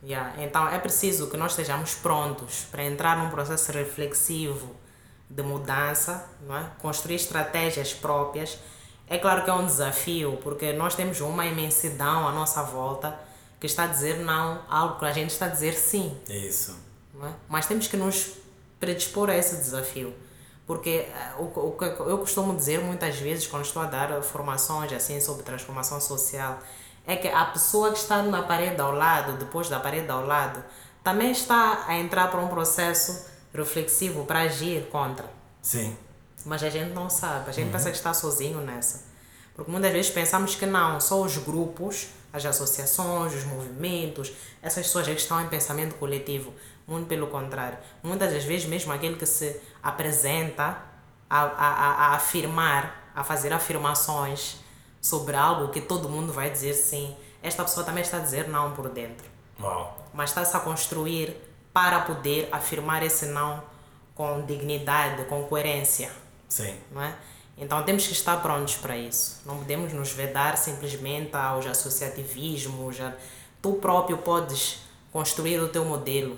[0.02, 0.32] Yeah.
[0.42, 4.74] Então é preciso que nós estejamos prontos para entrar num processo reflexivo
[5.30, 6.64] de mudança, não é?
[6.80, 8.58] construir estratégias próprias.
[9.08, 13.14] É claro que é um desafio, porque nós temos uma imensidão à nossa volta
[13.62, 16.18] que está a dizer não a algo que a gente está a dizer sim.
[16.28, 16.76] É isso.
[17.22, 17.28] é?
[17.48, 18.32] Mas temos que nos
[18.80, 20.12] predispor a esse desafio.
[20.66, 24.92] Porque eh, o, o que eu costumo dizer muitas vezes quando estou a dar formações
[24.92, 26.58] assim sobre transformação social
[27.06, 30.60] é que a pessoa que está na parede ao lado, depois da parede ao lado,
[31.04, 35.30] também está a entrar para um processo reflexivo para agir contra.
[35.62, 35.96] Sim.
[36.44, 39.04] Mas a gente não sabe, a gente pensa que está sozinho nessa.
[39.54, 45.06] Porque muitas vezes pensamos que não, só os grupos, as associações, os movimentos, essas pessoas
[45.06, 46.52] que estão em pensamento coletivo.
[46.86, 47.78] Muito pelo contrário.
[48.02, 50.78] Muitas das vezes, mesmo aquele que se apresenta
[51.30, 54.56] a, a, a, a afirmar, a fazer afirmações
[55.00, 58.72] sobre algo que todo mundo vai dizer sim, esta pessoa também está a dizer não
[58.72, 59.26] por dentro
[59.60, 60.06] Uau.
[60.14, 61.36] mas está-se a construir
[61.72, 63.62] para poder afirmar esse não
[64.14, 66.12] com dignidade, com coerência,
[66.48, 66.78] Sim.
[66.90, 67.14] não é?
[67.56, 69.40] Então temos que estar prontos para isso.
[69.46, 73.00] Não podemos nos vedar simplesmente aos associativismos.
[73.00, 73.12] A...
[73.60, 74.80] Tu próprio podes
[75.12, 76.36] construir o teu modelo.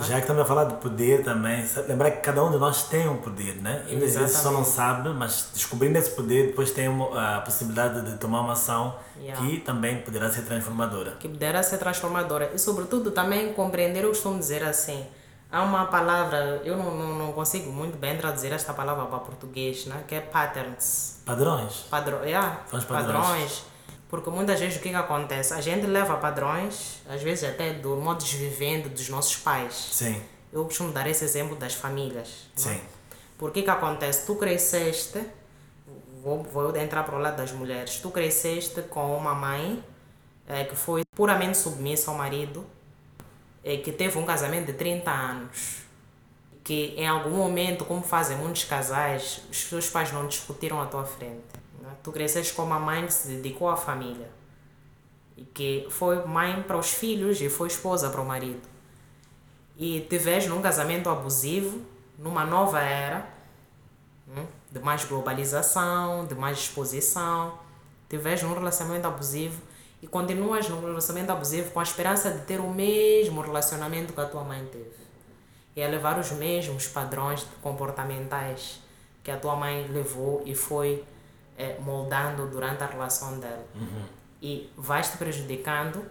[0.00, 3.08] Já que estamos a falar de poder também, lembrar que cada um de nós tem
[3.08, 3.86] um poder, né?
[3.90, 8.18] Às vezes só não sabe, mas descobrindo esse poder, depois tem uma, a possibilidade de
[8.18, 9.44] tomar uma ação Yeah.
[9.44, 11.16] que também poderá ser transformadora.
[11.18, 12.52] que poderá ser transformadora.
[12.54, 15.04] E, sobretudo, também compreender, eu costumo dizer assim,
[15.50, 19.86] há uma palavra, eu não, não, não consigo muito bem traduzir esta palavra para português,
[19.86, 20.04] né?
[20.06, 21.20] que é patterns.
[21.24, 21.86] Padrões.
[21.90, 23.16] Padrão, yeah, São os padrões.
[23.16, 23.64] padrões.
[24.08, 25.52] Porque muitas vezes o que, que acontece?
[25.52, 29.74] A gente leva padrões, às vezes até do modo de vivendo dos nossos pais.
[29.92, 32.48] Sim, Eu costumo dar esse exemplo das famílias.
[32.56, 32.74] não é?
[32.74, 32.80] sim.
[33.36, 34.26] Por que que acontece?
[34.26, 35.20] Tu cresceste,
[36.24, 39.84] vou, vou entrar para o lado das mulheres, tu cresceste com uma mãe
[40.48, 42.66] eh, que foi puramente submissa ao marido,
[43.62, 45.82] que teve um casamento de 30 anos,
[46.64, 51.04] que em algum momento, como fazem muitos casais, os seus pais não discutiram à tua
[51.04, 51.44] frente.
[51.80, 51.90] né?
[52.02, 54.30] Tu cresceste com uma mãe que se dedicou à família,
[55.36, 58.78] e que foi mãe para os filhos e foi esposa para o marido
[59.78, 61.80] e te vês num casamento abusivo,
[62.18, 63.28] numa nova era,
[64.26, 67.56] hum, de mais globalização, de mais exposição,
[68.08, 69.62] te vês num relacionamento abusivo
[70.00, 74.26] e continuas num relacionamento abusivo com a esperança de ter o mesmo relacionamento que a
[74.26, 74.90] tua mãe teve.
[75.74, 78.80] E a levar os mesmos padrões comportamentais
[79.22, 81.04] que a tua mãe levou e foi
[81.56, 83.64] eh, moldando durante a relação dela.
[84.40, 86.04] E vais te prejudicando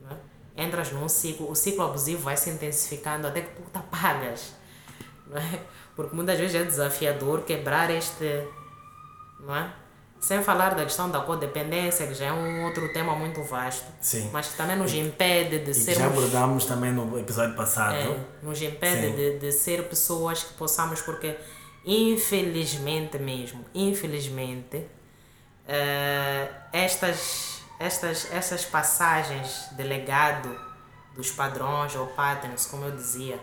[0.00, 0.16] né?
[0.56, 4.54] entras num ciclo, o ciclo abusivo vai se intensificando até que tu te apagas.
[5.26, 5.60] Não é?
[5.96, 8.46] Porque muitas vezes é desafiador quebrar este.
[9.40, 9.72] Não é?
[10.24, 14.30] Sem falar da questão da codependência, que já é um outro tema muito vasto, Sim.
[14.32, 16.18] mas que também nos impede de E que já sermos.
[16.18, 17.94] abordámos também no episódio passado.
[17.94, 21.36] É, nos impede de, de ser pessoas que possamos, porque
[21.84, 24.86] infelizmente mesmo, infelizmente,
[25.68, 30.58] eh, estas, estas, estas passagens de legado
[31.14, 33.38] dos padrões ou patterns, como eu dizia,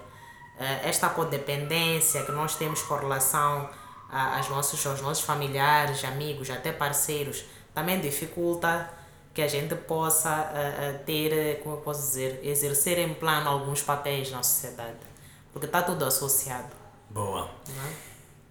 [0.60, 3.70] eh, esta codependência que nós temos com relação
[4.12, 8.90] aos nossos, aos nossos familiares, amigos, até parceiros, também dificulta
[9.34, 13.82] que a gente possa uh, uh, ter, como eu posso dizer, exercer em plano alguns
[13.82, 14.98] papéis na sociedade.
[15.54, 16.70] Porque está tudo associado.
[17.10, 17.50] Boa.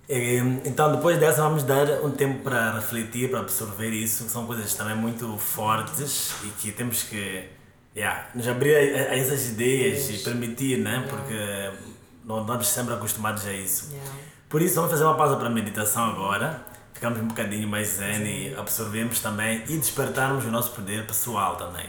[0.09, 0.39] É?
[0.65, 4.29] Então, depois dessa, vamos dar um tempo para refletir, para absorver isso.
[4.29, 7.49] São coisas também muito fortes e que temos que
[7.95, 10.97] yeah, nos abrir a, a essas ideias e permitir, né?
[10.97, 11.09] Yeah.
[11.09, 11.91] Porque
[12.25, 13.93] não estamos sempre acostumados a isso.
[13.93, 14.11] Yeah.
[14.51, 16.71] Por isso, vamos fazer uma pausa para a meditação agora
[17.01, 21.89] ficamos um bocadinho mais zen e absorvemos também e despertarmos o nosso poder pessoal também.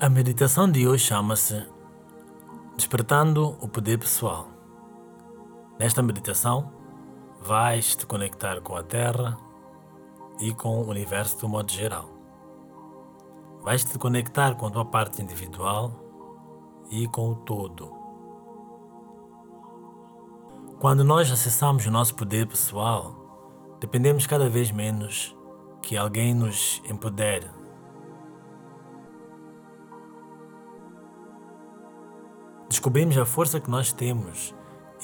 [0.00, 1.62] A meditação de hoje chama-se
[2.76, 4.48] Despertando o Poder Pessoal.
[5.78, 6.72] Nesta meditação,
[7.38, 9.36] vais te conectar com a Terra
[10.40, 12.08] e com o universo do modo geral.
[13.60, 15.92] Vais te conectar com a tua parte individual
[16.90, 17.99] e com o todo
[20.80, 23.14] quando nós acessamos o nosso poder pessoal,
[23.78, 25.36] dependemos cada vez menos
[25.82, 27.46] que alguém nos empodere.
[32.66, 34.54] Descobrimos a força que nós temos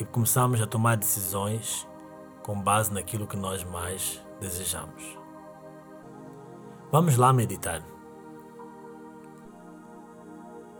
[0.00, 1.86] e começamos a tomar decisões
[2.42, 5.18] com base naquilo que nós mais desejamos.
[6.90, 7.82] Vamos lá meditar.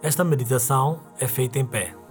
[0.01, 2.06] Esta meditação é feita em pé.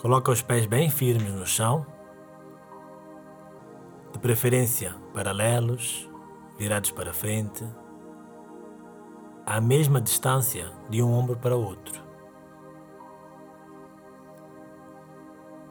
[0.00, 1.84] Coloca os pés bem firmes no chão,
[4.10, 6.08] de preferência paralelos,
[6.56, 7.62] virados para frente,
[9.44, 12.02] à mesma distância de um ombro para o outro.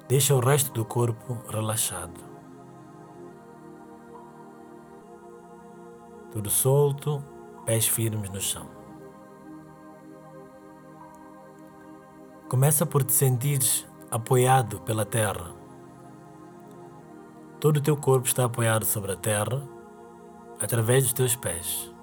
[0.07, 2.23] Deixa o resto do corpo relaxado.
[6.31, 7.23] Tudo solto,
[7.65, 8.69] pés firmes no chão.
[12.47, 15.53] Começa por te sentires apoiado pela terra.
[17.59, 19.61] Todo o teu corpo está apoiado sobre a terra
[20.59, 21.93] através dos teus pés.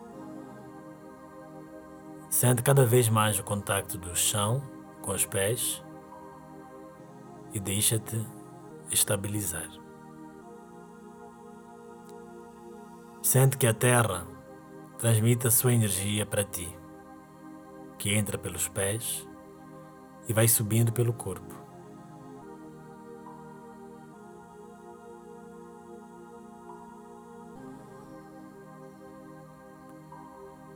[2.31, 4.63] Sente cada vez mais o contacto do chão
[5.03, 5.83] com os pés
[7.53, 8.25] e deixa-te
[8.91, 9.69] estabilizar.
[13.21, 14.29] Sente que a terra
[14.99, 16.69] transmite a sua energia para ti,
[17.99, 19.27] que entra pelos pés
[20.29, 21.56] e vai subindo pelo corpo.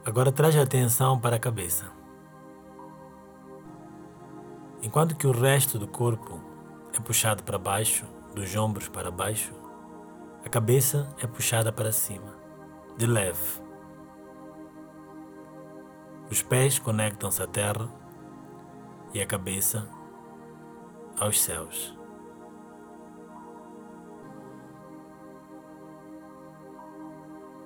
[0.03, 1.85] Agora traz a atenção para a cabeça.
[4.83, 6.41] Enquanto que o resto do corpo
[6.97, 9.53] é puxado para baixo, dos ombros para baixo,
[10.43, 12.35] a cabeça é puxada para cima,
[12.97, 13.61] de leve.
[16.31, 17.87] Os pés conectam-se à terra
[19.13, 19.87] e a cabeça
[21.19, 21.95] aos céus.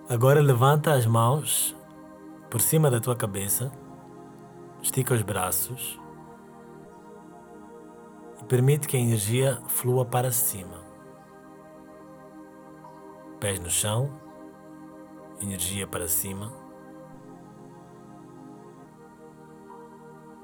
[0.08, 1.76] Agora levanta as mãos
[2.54, 3.72] por cima da tua cabeça,
[4.80, 6.00] estica os braços
[8.40, 10.80] e permite que a energia flua para cima.
[13.40, 14.08] Pés no chão,
[15.42, 16.52] energia para cima.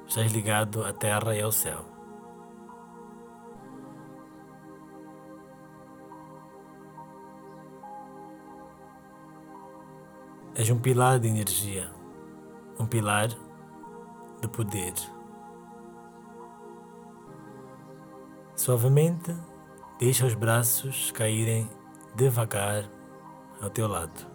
[0.08, 1.84] Estás ligado à terra e ao céu.
[10.56, 11.99] És um pilar de energia
[12.80, 13.28] um pilar
[14.40, 14.94] de poder.
[18.56, 19.36] Suavemente,
[19.98, 21.68] deixa os braços caírem
[22.14, 22.84] devagar
[23.60, 24.26] ao teu lado.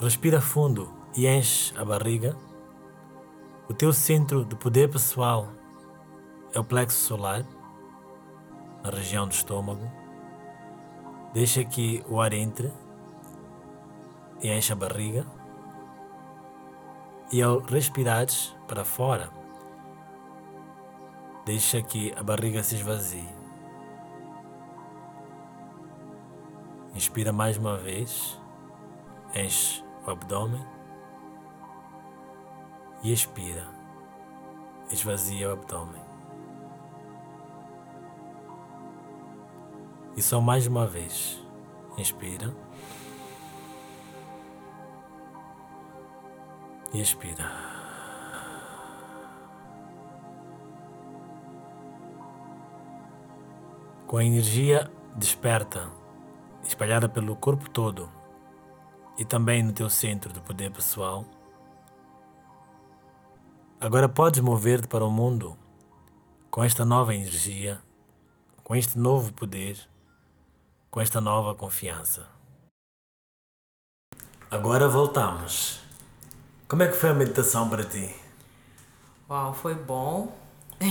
[0.00, 2.36] Respira fundo e enche a barriga.
[3.68, 5.48] O teu centro de poder pessoal
[6.52, 7.44] é o plexo solar,
[8.82, 9.88] na região do estômago.
[11.32, 12.72] Deixa que o ar entre
[14.40, 15.26] e enche a barriga.
[17.32, 19.30] E ao respirares para fora,
[21.44, 23.28] deixa que a barriga se esvazie.
[26.94, 28.40] Inspira mais uma vez,
[29.34, 30.64] enche o abdômen
[33.02, 33.66] e expira,
[34.90, 36.06] esvazia o abdômen.
[40.16, 41.38] E só mais uma vez,
[41.98, 42.54] inspira.
[47.00, 47.50] Expira.
[54.06, 55.90] Com a energia desperta,
[56.62, 58.10] espalhada pelo corpo todo
[59.18, 61.24] e também no teu centro de poder pessoal,
[63.80, 65.56] agora podes mover-te para o mundo
[66.50, 67.80] com esta nova energia,
[68.62, 69.78] com este novo poder,
[70.90, 72.26] com esta nova confiança.
[74.50, 75.85] Agora voltamos.
[76.68, 78.12] Como é que foi a meditação para ti?
[79.30, 80.36] Uau, foi bom.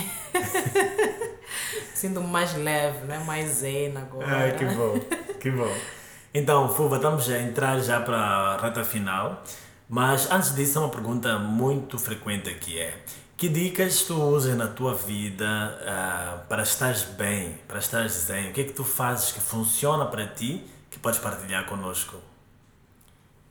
[1.93, 3.19] Sinto-me mais leve, né?
[3.19, 4.25] mais zen agora.
[4.25, 4.99] Ah, que bom,
[5.37, 5.77] que bom.
[6.33, 9.43] Então, Fuva, estamos a entrar já para a reta final,
[9.89, 12.97] mas antes disso, uma pergunta muito frequente aqui é:
[13.35, 18.49] que dicas tu usas na tua vida uh, para estares bem, para estares zen?
[18.49, 22.15] O que é que tu fazes que funciona para ti que podes partilhar conosco?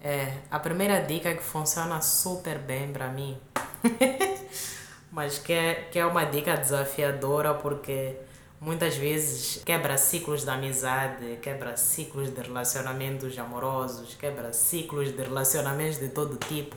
[0.05, 3.39] É, a primeira dica que funciona super bem para mim,
[5.11, 8.15] mas que é, que é uma dica desafiadora porque
[8.61, 15.99] muitas vezes quebra ciclos de amizade, quebra ciclos de relacionamentos amorosos, quebra ciclos de relacionamentos
[15.99, 16.77] de todo tipo.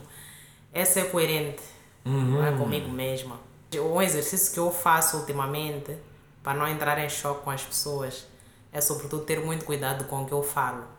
[0.71, 1.63] Essa é coerente
[2.05, 2.41] uhum.
[2.41, 3.41] é comigo mesma.
[3.75, 5.97] Um exercício que eu faço ultimamente
[6.41, 8.25] para não entrar em choque com as pessoas
[8.71, 10.95] é sobretudo ter muito cuidado com o que eu falo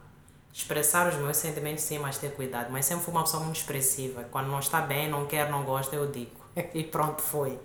[0.52, 2.70] expressar os meus sentimentos sim, mas ter cuidado.
[2.70, 4.24] Mas sempre fui uma pessoa muito expressiva.
[4.30, 6.32] Quando não está bem, não quer, não gosta, eu digo.
[6.74, 7.58] e pronto, foi.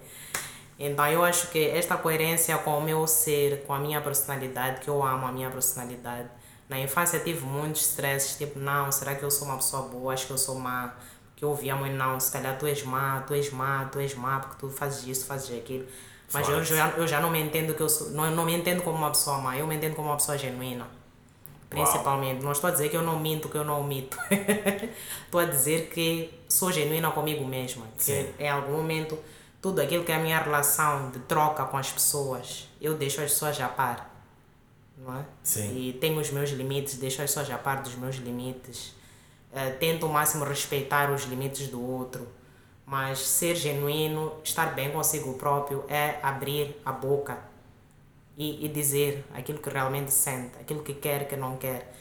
[0.77, 4.89] Então eu acho que esta coerência com o meu ser, com a minha personalidade, que
[4.89, 6.29] eu amo a minha personalidade.
[6.67, 10.13] Na infância tive muitos stresses, tipo, não, será que eu sou uma pessoa boa?
[10.13, 10.93] Acho que eu sou má.
[11.35, 14.15] Que eu ouvia muito, não, se calhar tu és má, tu és má, tu és
[14.15, 15.85] má, porque tu fazes isso, fazes aquilo.
[16.31, 18.81] Mas eu já, eu já não me entendo que eu sou, não, não me entendo
[18.81, 21.02] como uma pessoa má, eu me entendo como uma pessoa genuína
[21.73, 22.35] principalmente.
[22.35, 22.43] Uau.
[22.45, 24.17] Não estou a dizer que eu não minto, que eu não omito.
[25.25, 27.85] estou a dizer que sou genuína comigo mesma.
[27.97, 28.33] Que Sim.
[28.39, 29.17] em algum momento,
[29.61, 33.31] tudo aquilo que é a minha relação de troca com as pessoas, eu deixo as
[33.31, 34.09] pessoas a par.
[34.97, 35.25] Não é?
[35.43, 35.75] Sim.
[35.75, 38.95] E tenho os meus limites, deixo as pessoas a par dos meus limites.
[39.51, 42.27] Uh, tento ao máximo respeitar os limites do outro.
[42.85, 47.52] Mas ser genuíno, estar bem consigo próprio é abrir a boca
[48.37, 51.93] e, e dizer aquilo que realmente sente, aquilo que quer, que não quer.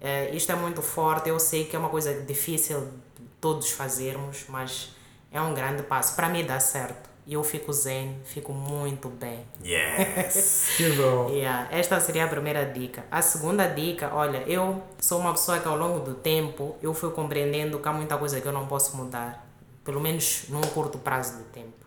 [0.00, 2.80] Uh, isto é muito forte, eu sei que é uma coisa difícil
[3.18, 4.94] de todos fazermos, mas
[5.32, 6.14] é um grande passo.
[6.14, 7.08] Para mim dá certo.
[7.26, 9.44] E eu fico zen, fico muito bem.
[9.62, 10.72] Yes!
[10.78, 11.28] que bom!
[11.28, 11.68] yeah.
[11.70, 13.04] Esta seria a primeira dica.
[13.10, 17.10] A segunda dica, olha, eu sou uma pessoa que ao longo do tempo eu fui
[17.10, 19.46] compreendendo que há muita coisa que eu não posso mudar.
[19.84, 21.84] Pelo menos num curto prazo de tempo.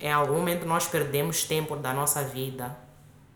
[0.00, 2.76] Em algum momento nós perdemos tempo da nossa vida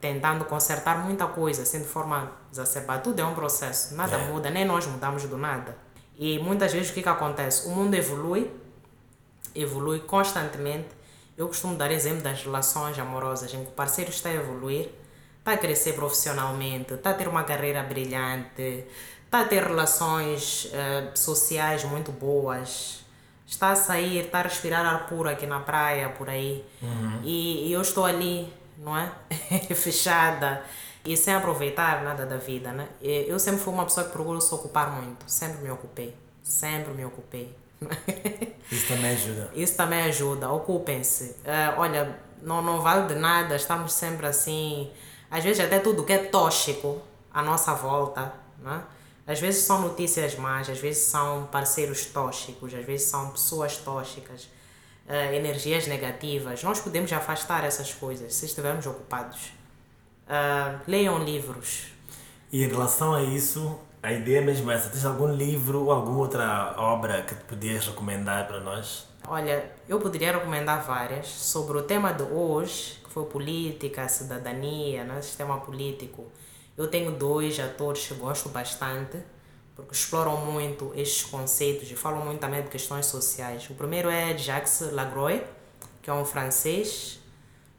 [0.06, 3.00] tentando consertar muita coisa, assim de forma exacerbada.
[3.02, 4.28] Tudo é um processo, nada é.
[4.28, 5.76] muda, nem nós mudamos do nada.
[6.16, 7.66] E muitas vezes o que, que acontece?
[7.68, 8.50] O mundo evolui,
[9.54, 10.88] evolui constantemente.
[11.36, 14.88] Eu costumo dar exemplo das relações amorosas, em que o parceiro está a evoluir,
[15.40, 18.86] está a crescer profissionalmente, está a ter uma carreira brilhante,
[19.24, 23.04] está a ter relações uh, sociais muito boas,
[23.46, 26.64] está a sair, está a respirar ar puro aqui na praia, por aí.
[26.80, 27.20] Uhum.
[27.24, 29.10] E, e eu estou ali não é?
[29.74, 30.64] Fechada
[31.04, 32.88] e sem aproveitar nada da vida, né?
[33.00, 37.04] Eu sempre fui uma pessoa que procura se ocupar muito, sempre me ocupei, sempre me
[37.04, 37.54] ocupei.
[38.70, 39.50] Isso também ajuda.
[39.54, 41.24] Isso também ajuda, ocupem-se.
[41.24, 44.90] Uh, olha, não, não vale de nada, estamos sempre assim.
[45.30, 47.00] Às vezes, até tudo que é tóxico
[47.32, 48.82] à nossa volta, né?
[49.26, 54.48] Às vezes são notícias más, às vezes são parceiros tóxicos, às vezes são pessoas tóxicas
[55.08, 59.52] uh, energias negativas, nós podemos afastar essas coisas se estivermos ocupados.
[60.26, 61.86] Uh, leiam livros.
[62.52, 64.88] E em relação a isso, a ideia é mesmo essa.
[64.88, 69.06] Tens algum livro ou alguma outra obra que podias recomendar para nós?
[69.28, 75.20] Olha, eu poderia recomendar várias sobre o tema de hoje, que foi política, cidadania, né,
[75.20, 76.24] sistema político.
[76.76, 79.18] Eu tenho dois atores que gosto bastante
[79.76, 83.68] porque exploram muito estes conceitos e falam muito também de questões sociais.
[83.68, 85.44] O primeiro é Jacques Lagroy,
[86.00, 87.20] que é um francês.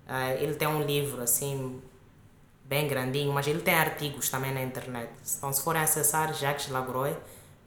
[0.07, 1.81] Uh, ele tem um livro assim
[2.63, 5.09] bem grandinho, mas ele tem artigos também na internet.
[5.37, 7.17] Então, se forem acessar Jacques Lagroy,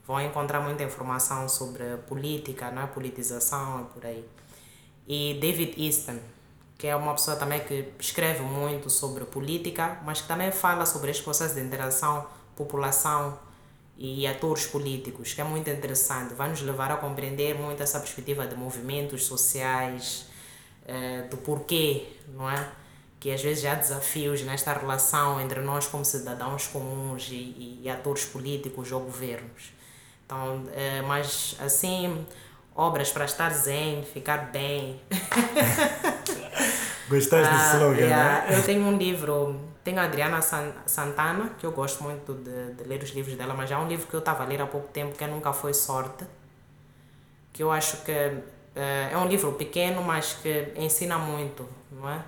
[0.06, 2.88] vão encontrar muita informação sobre política, né?
[2.94, 4.24] politização e por aí.
[5.08, 6.20] E David Easton,
[6.78, 11.10] que é uma pessoa também que escreve muito sobre política, mas que também fala sobre
[11.10, 13.38] esse processo de interação população
[14.02, 18.46] e atores políticos, que é muito interessante, vai nos levar a compreender muito essa perspectiva
[18.46, 20.24] de movimentos sociais,
[20.86, 22.66] eh, do porquê, não é?
[23.20, 28.24] Que às vezes há desafios nesta relação entre nós como cidadãos comuns e, e, atores
[28.24, 29.70] políticos ou governos.
[30.24, 32.26] Então, eh, mas assim,
[32.74, 34.98] obras para estar zen, ficar bem.
[37.06, 38.48] Gostaste do slogan, uh, yeah.
[38.48, 38.56] né?
[38.56, 39.60] Eu tenho um livro
[39.90, 43.70] tenho a Adriana Santana, que eu gosto muito de, de ler os livros dela, mas
[43.72, 45.74] há um livro que eu estava a ler há pouco tempo que é Nunca Foi
[45.74, 46.24] Sorte,
[47.52, 48.40] que eu acho que uh,
[49.12, 52.22] é um livro pequeno, mas que ensina muito, não é?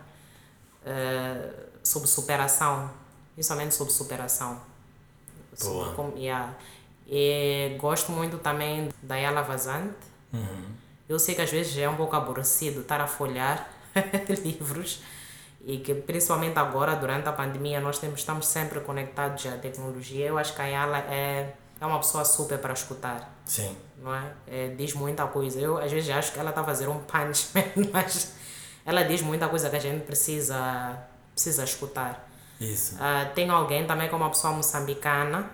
[0.84, 2.90] Uh, sobre superação,
[3.34, 4.60] principalmente sobre superação.
[5.60, 5.84] Boa.
[5.84, 6.52] Sobre como- yeah.
[7.06, 9.94] E gosto muito também da Yala Vazante.
[11.08, 13.70] Eu sei que às vezes é um pouco aborrecido estar a folhar
[14.42, 15.02] livros
[15.64, 20.26] e que principalmente agora, durante a pandemia, nós temos, estamos sempre conectados à tecnologia.
[20.26, 23.76] Eu acho que a Yala é, é uma pessoa super para escutar Sim.
[23.98, 24.32] não é?
[24.46, 25.60] É, diz muita coisa.
[25.60, 28.34] Eu às vezes acho que ela está a fazer um punchman, mas
[28.84, 30.98] ela diz muita coisa que a gente precisa,
[31.32, 32.28] precisa escutar.
[32.60, 32.96] Isso.
[33.00, 35.48] Ah, tem alguém também que é uma pessoa moçambicana,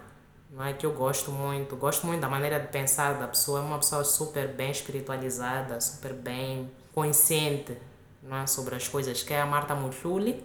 [0.51, 0.73] não é?
[0.73, 1.77] que eu gosto muito.
[1.77, 3.61] Gosto muito da maneira de pensar da pessoa.
[3.61, 7.77] É uma pessoa super bem espiritualizada, super bem consciente
[8.31, 8.47] é?
[8.47, 10.45] sobre as coisas, que é a Marta Mutluli.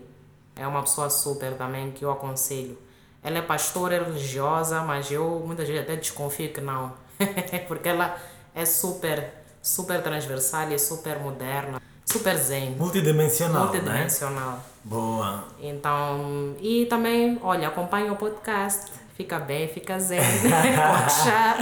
[0.55, 2.77] É uma pessoa super também que eu aconselho.
[3.23, 6.93] Ela é pastora religiosa, mas eu muitas vezes até desconfio que não.
[7.67, 8.17] Porque ela
[8.53, 13.71] é super, super transversal e super moderna, super zen, Multidimensional, né?
[13.71, 14.59] multidimensional.
[14.83, 15.45] Boa.
[15.59, 18.91] Então, e também, olha, acompanha o podcast.
[19.23, 20.19] Fica bem, fica zen.
[21.23, 21.55] chá.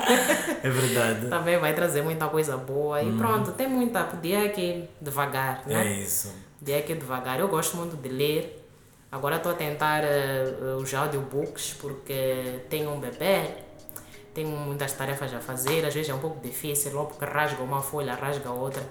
[0.64, 1.28] É verdade.
[1.28, 3.04] Também vai trazer muita coisa boa.
[3.04, 4.04] E pronto, tem muita.
[4.04, 5.88] Podia que devagar, né?
[5.88, 6.34] É isso.
[6.58, 7.40] Podia que devagar.
[7.40, 8.68] Eu gosto muito de ler.
[9.12, 13.50] Agora estou a tentar eh, os audiobooks porque tenho um bebê.
[14.34, 15.86] Tenho muitas tarefas a fazer.
[15.86, 18.82] Às vezes é um pouco difícil, logo porque rasga uma folha, rasga outra.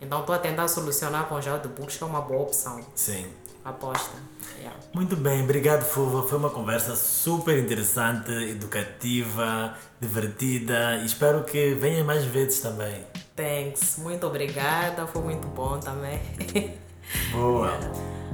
[0.00, 2.80] Então estou a tentar solucionar com os audiobooks, que é uma boa opção.
[2.94, 3.26] Sim.
[3.64, 4.16] Aposta.
[4.58, 4.76] Yeah.
[4.92, 6.26] Muito bem, obrigado Fuva.
[6.26, 13.04] Foi uma conversa super interessante, educativa, divertida espero que venha mais vezes também.
[13.36, 13.96] Thanks.
[13.98, 15.06] Muito obrigada.
[15.06, 16.20] Foi muito bom também.
[17.32, 17.72] Boa.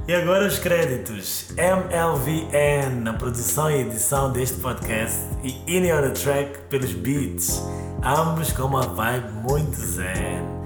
[0.07, 1.49] E agora os créditos.
[1.57, 7.61] MLVN na produção e edição deste podcast e on the Track pelos beats.
[8.03, 10.56] Ambos com uma vibe muito zen.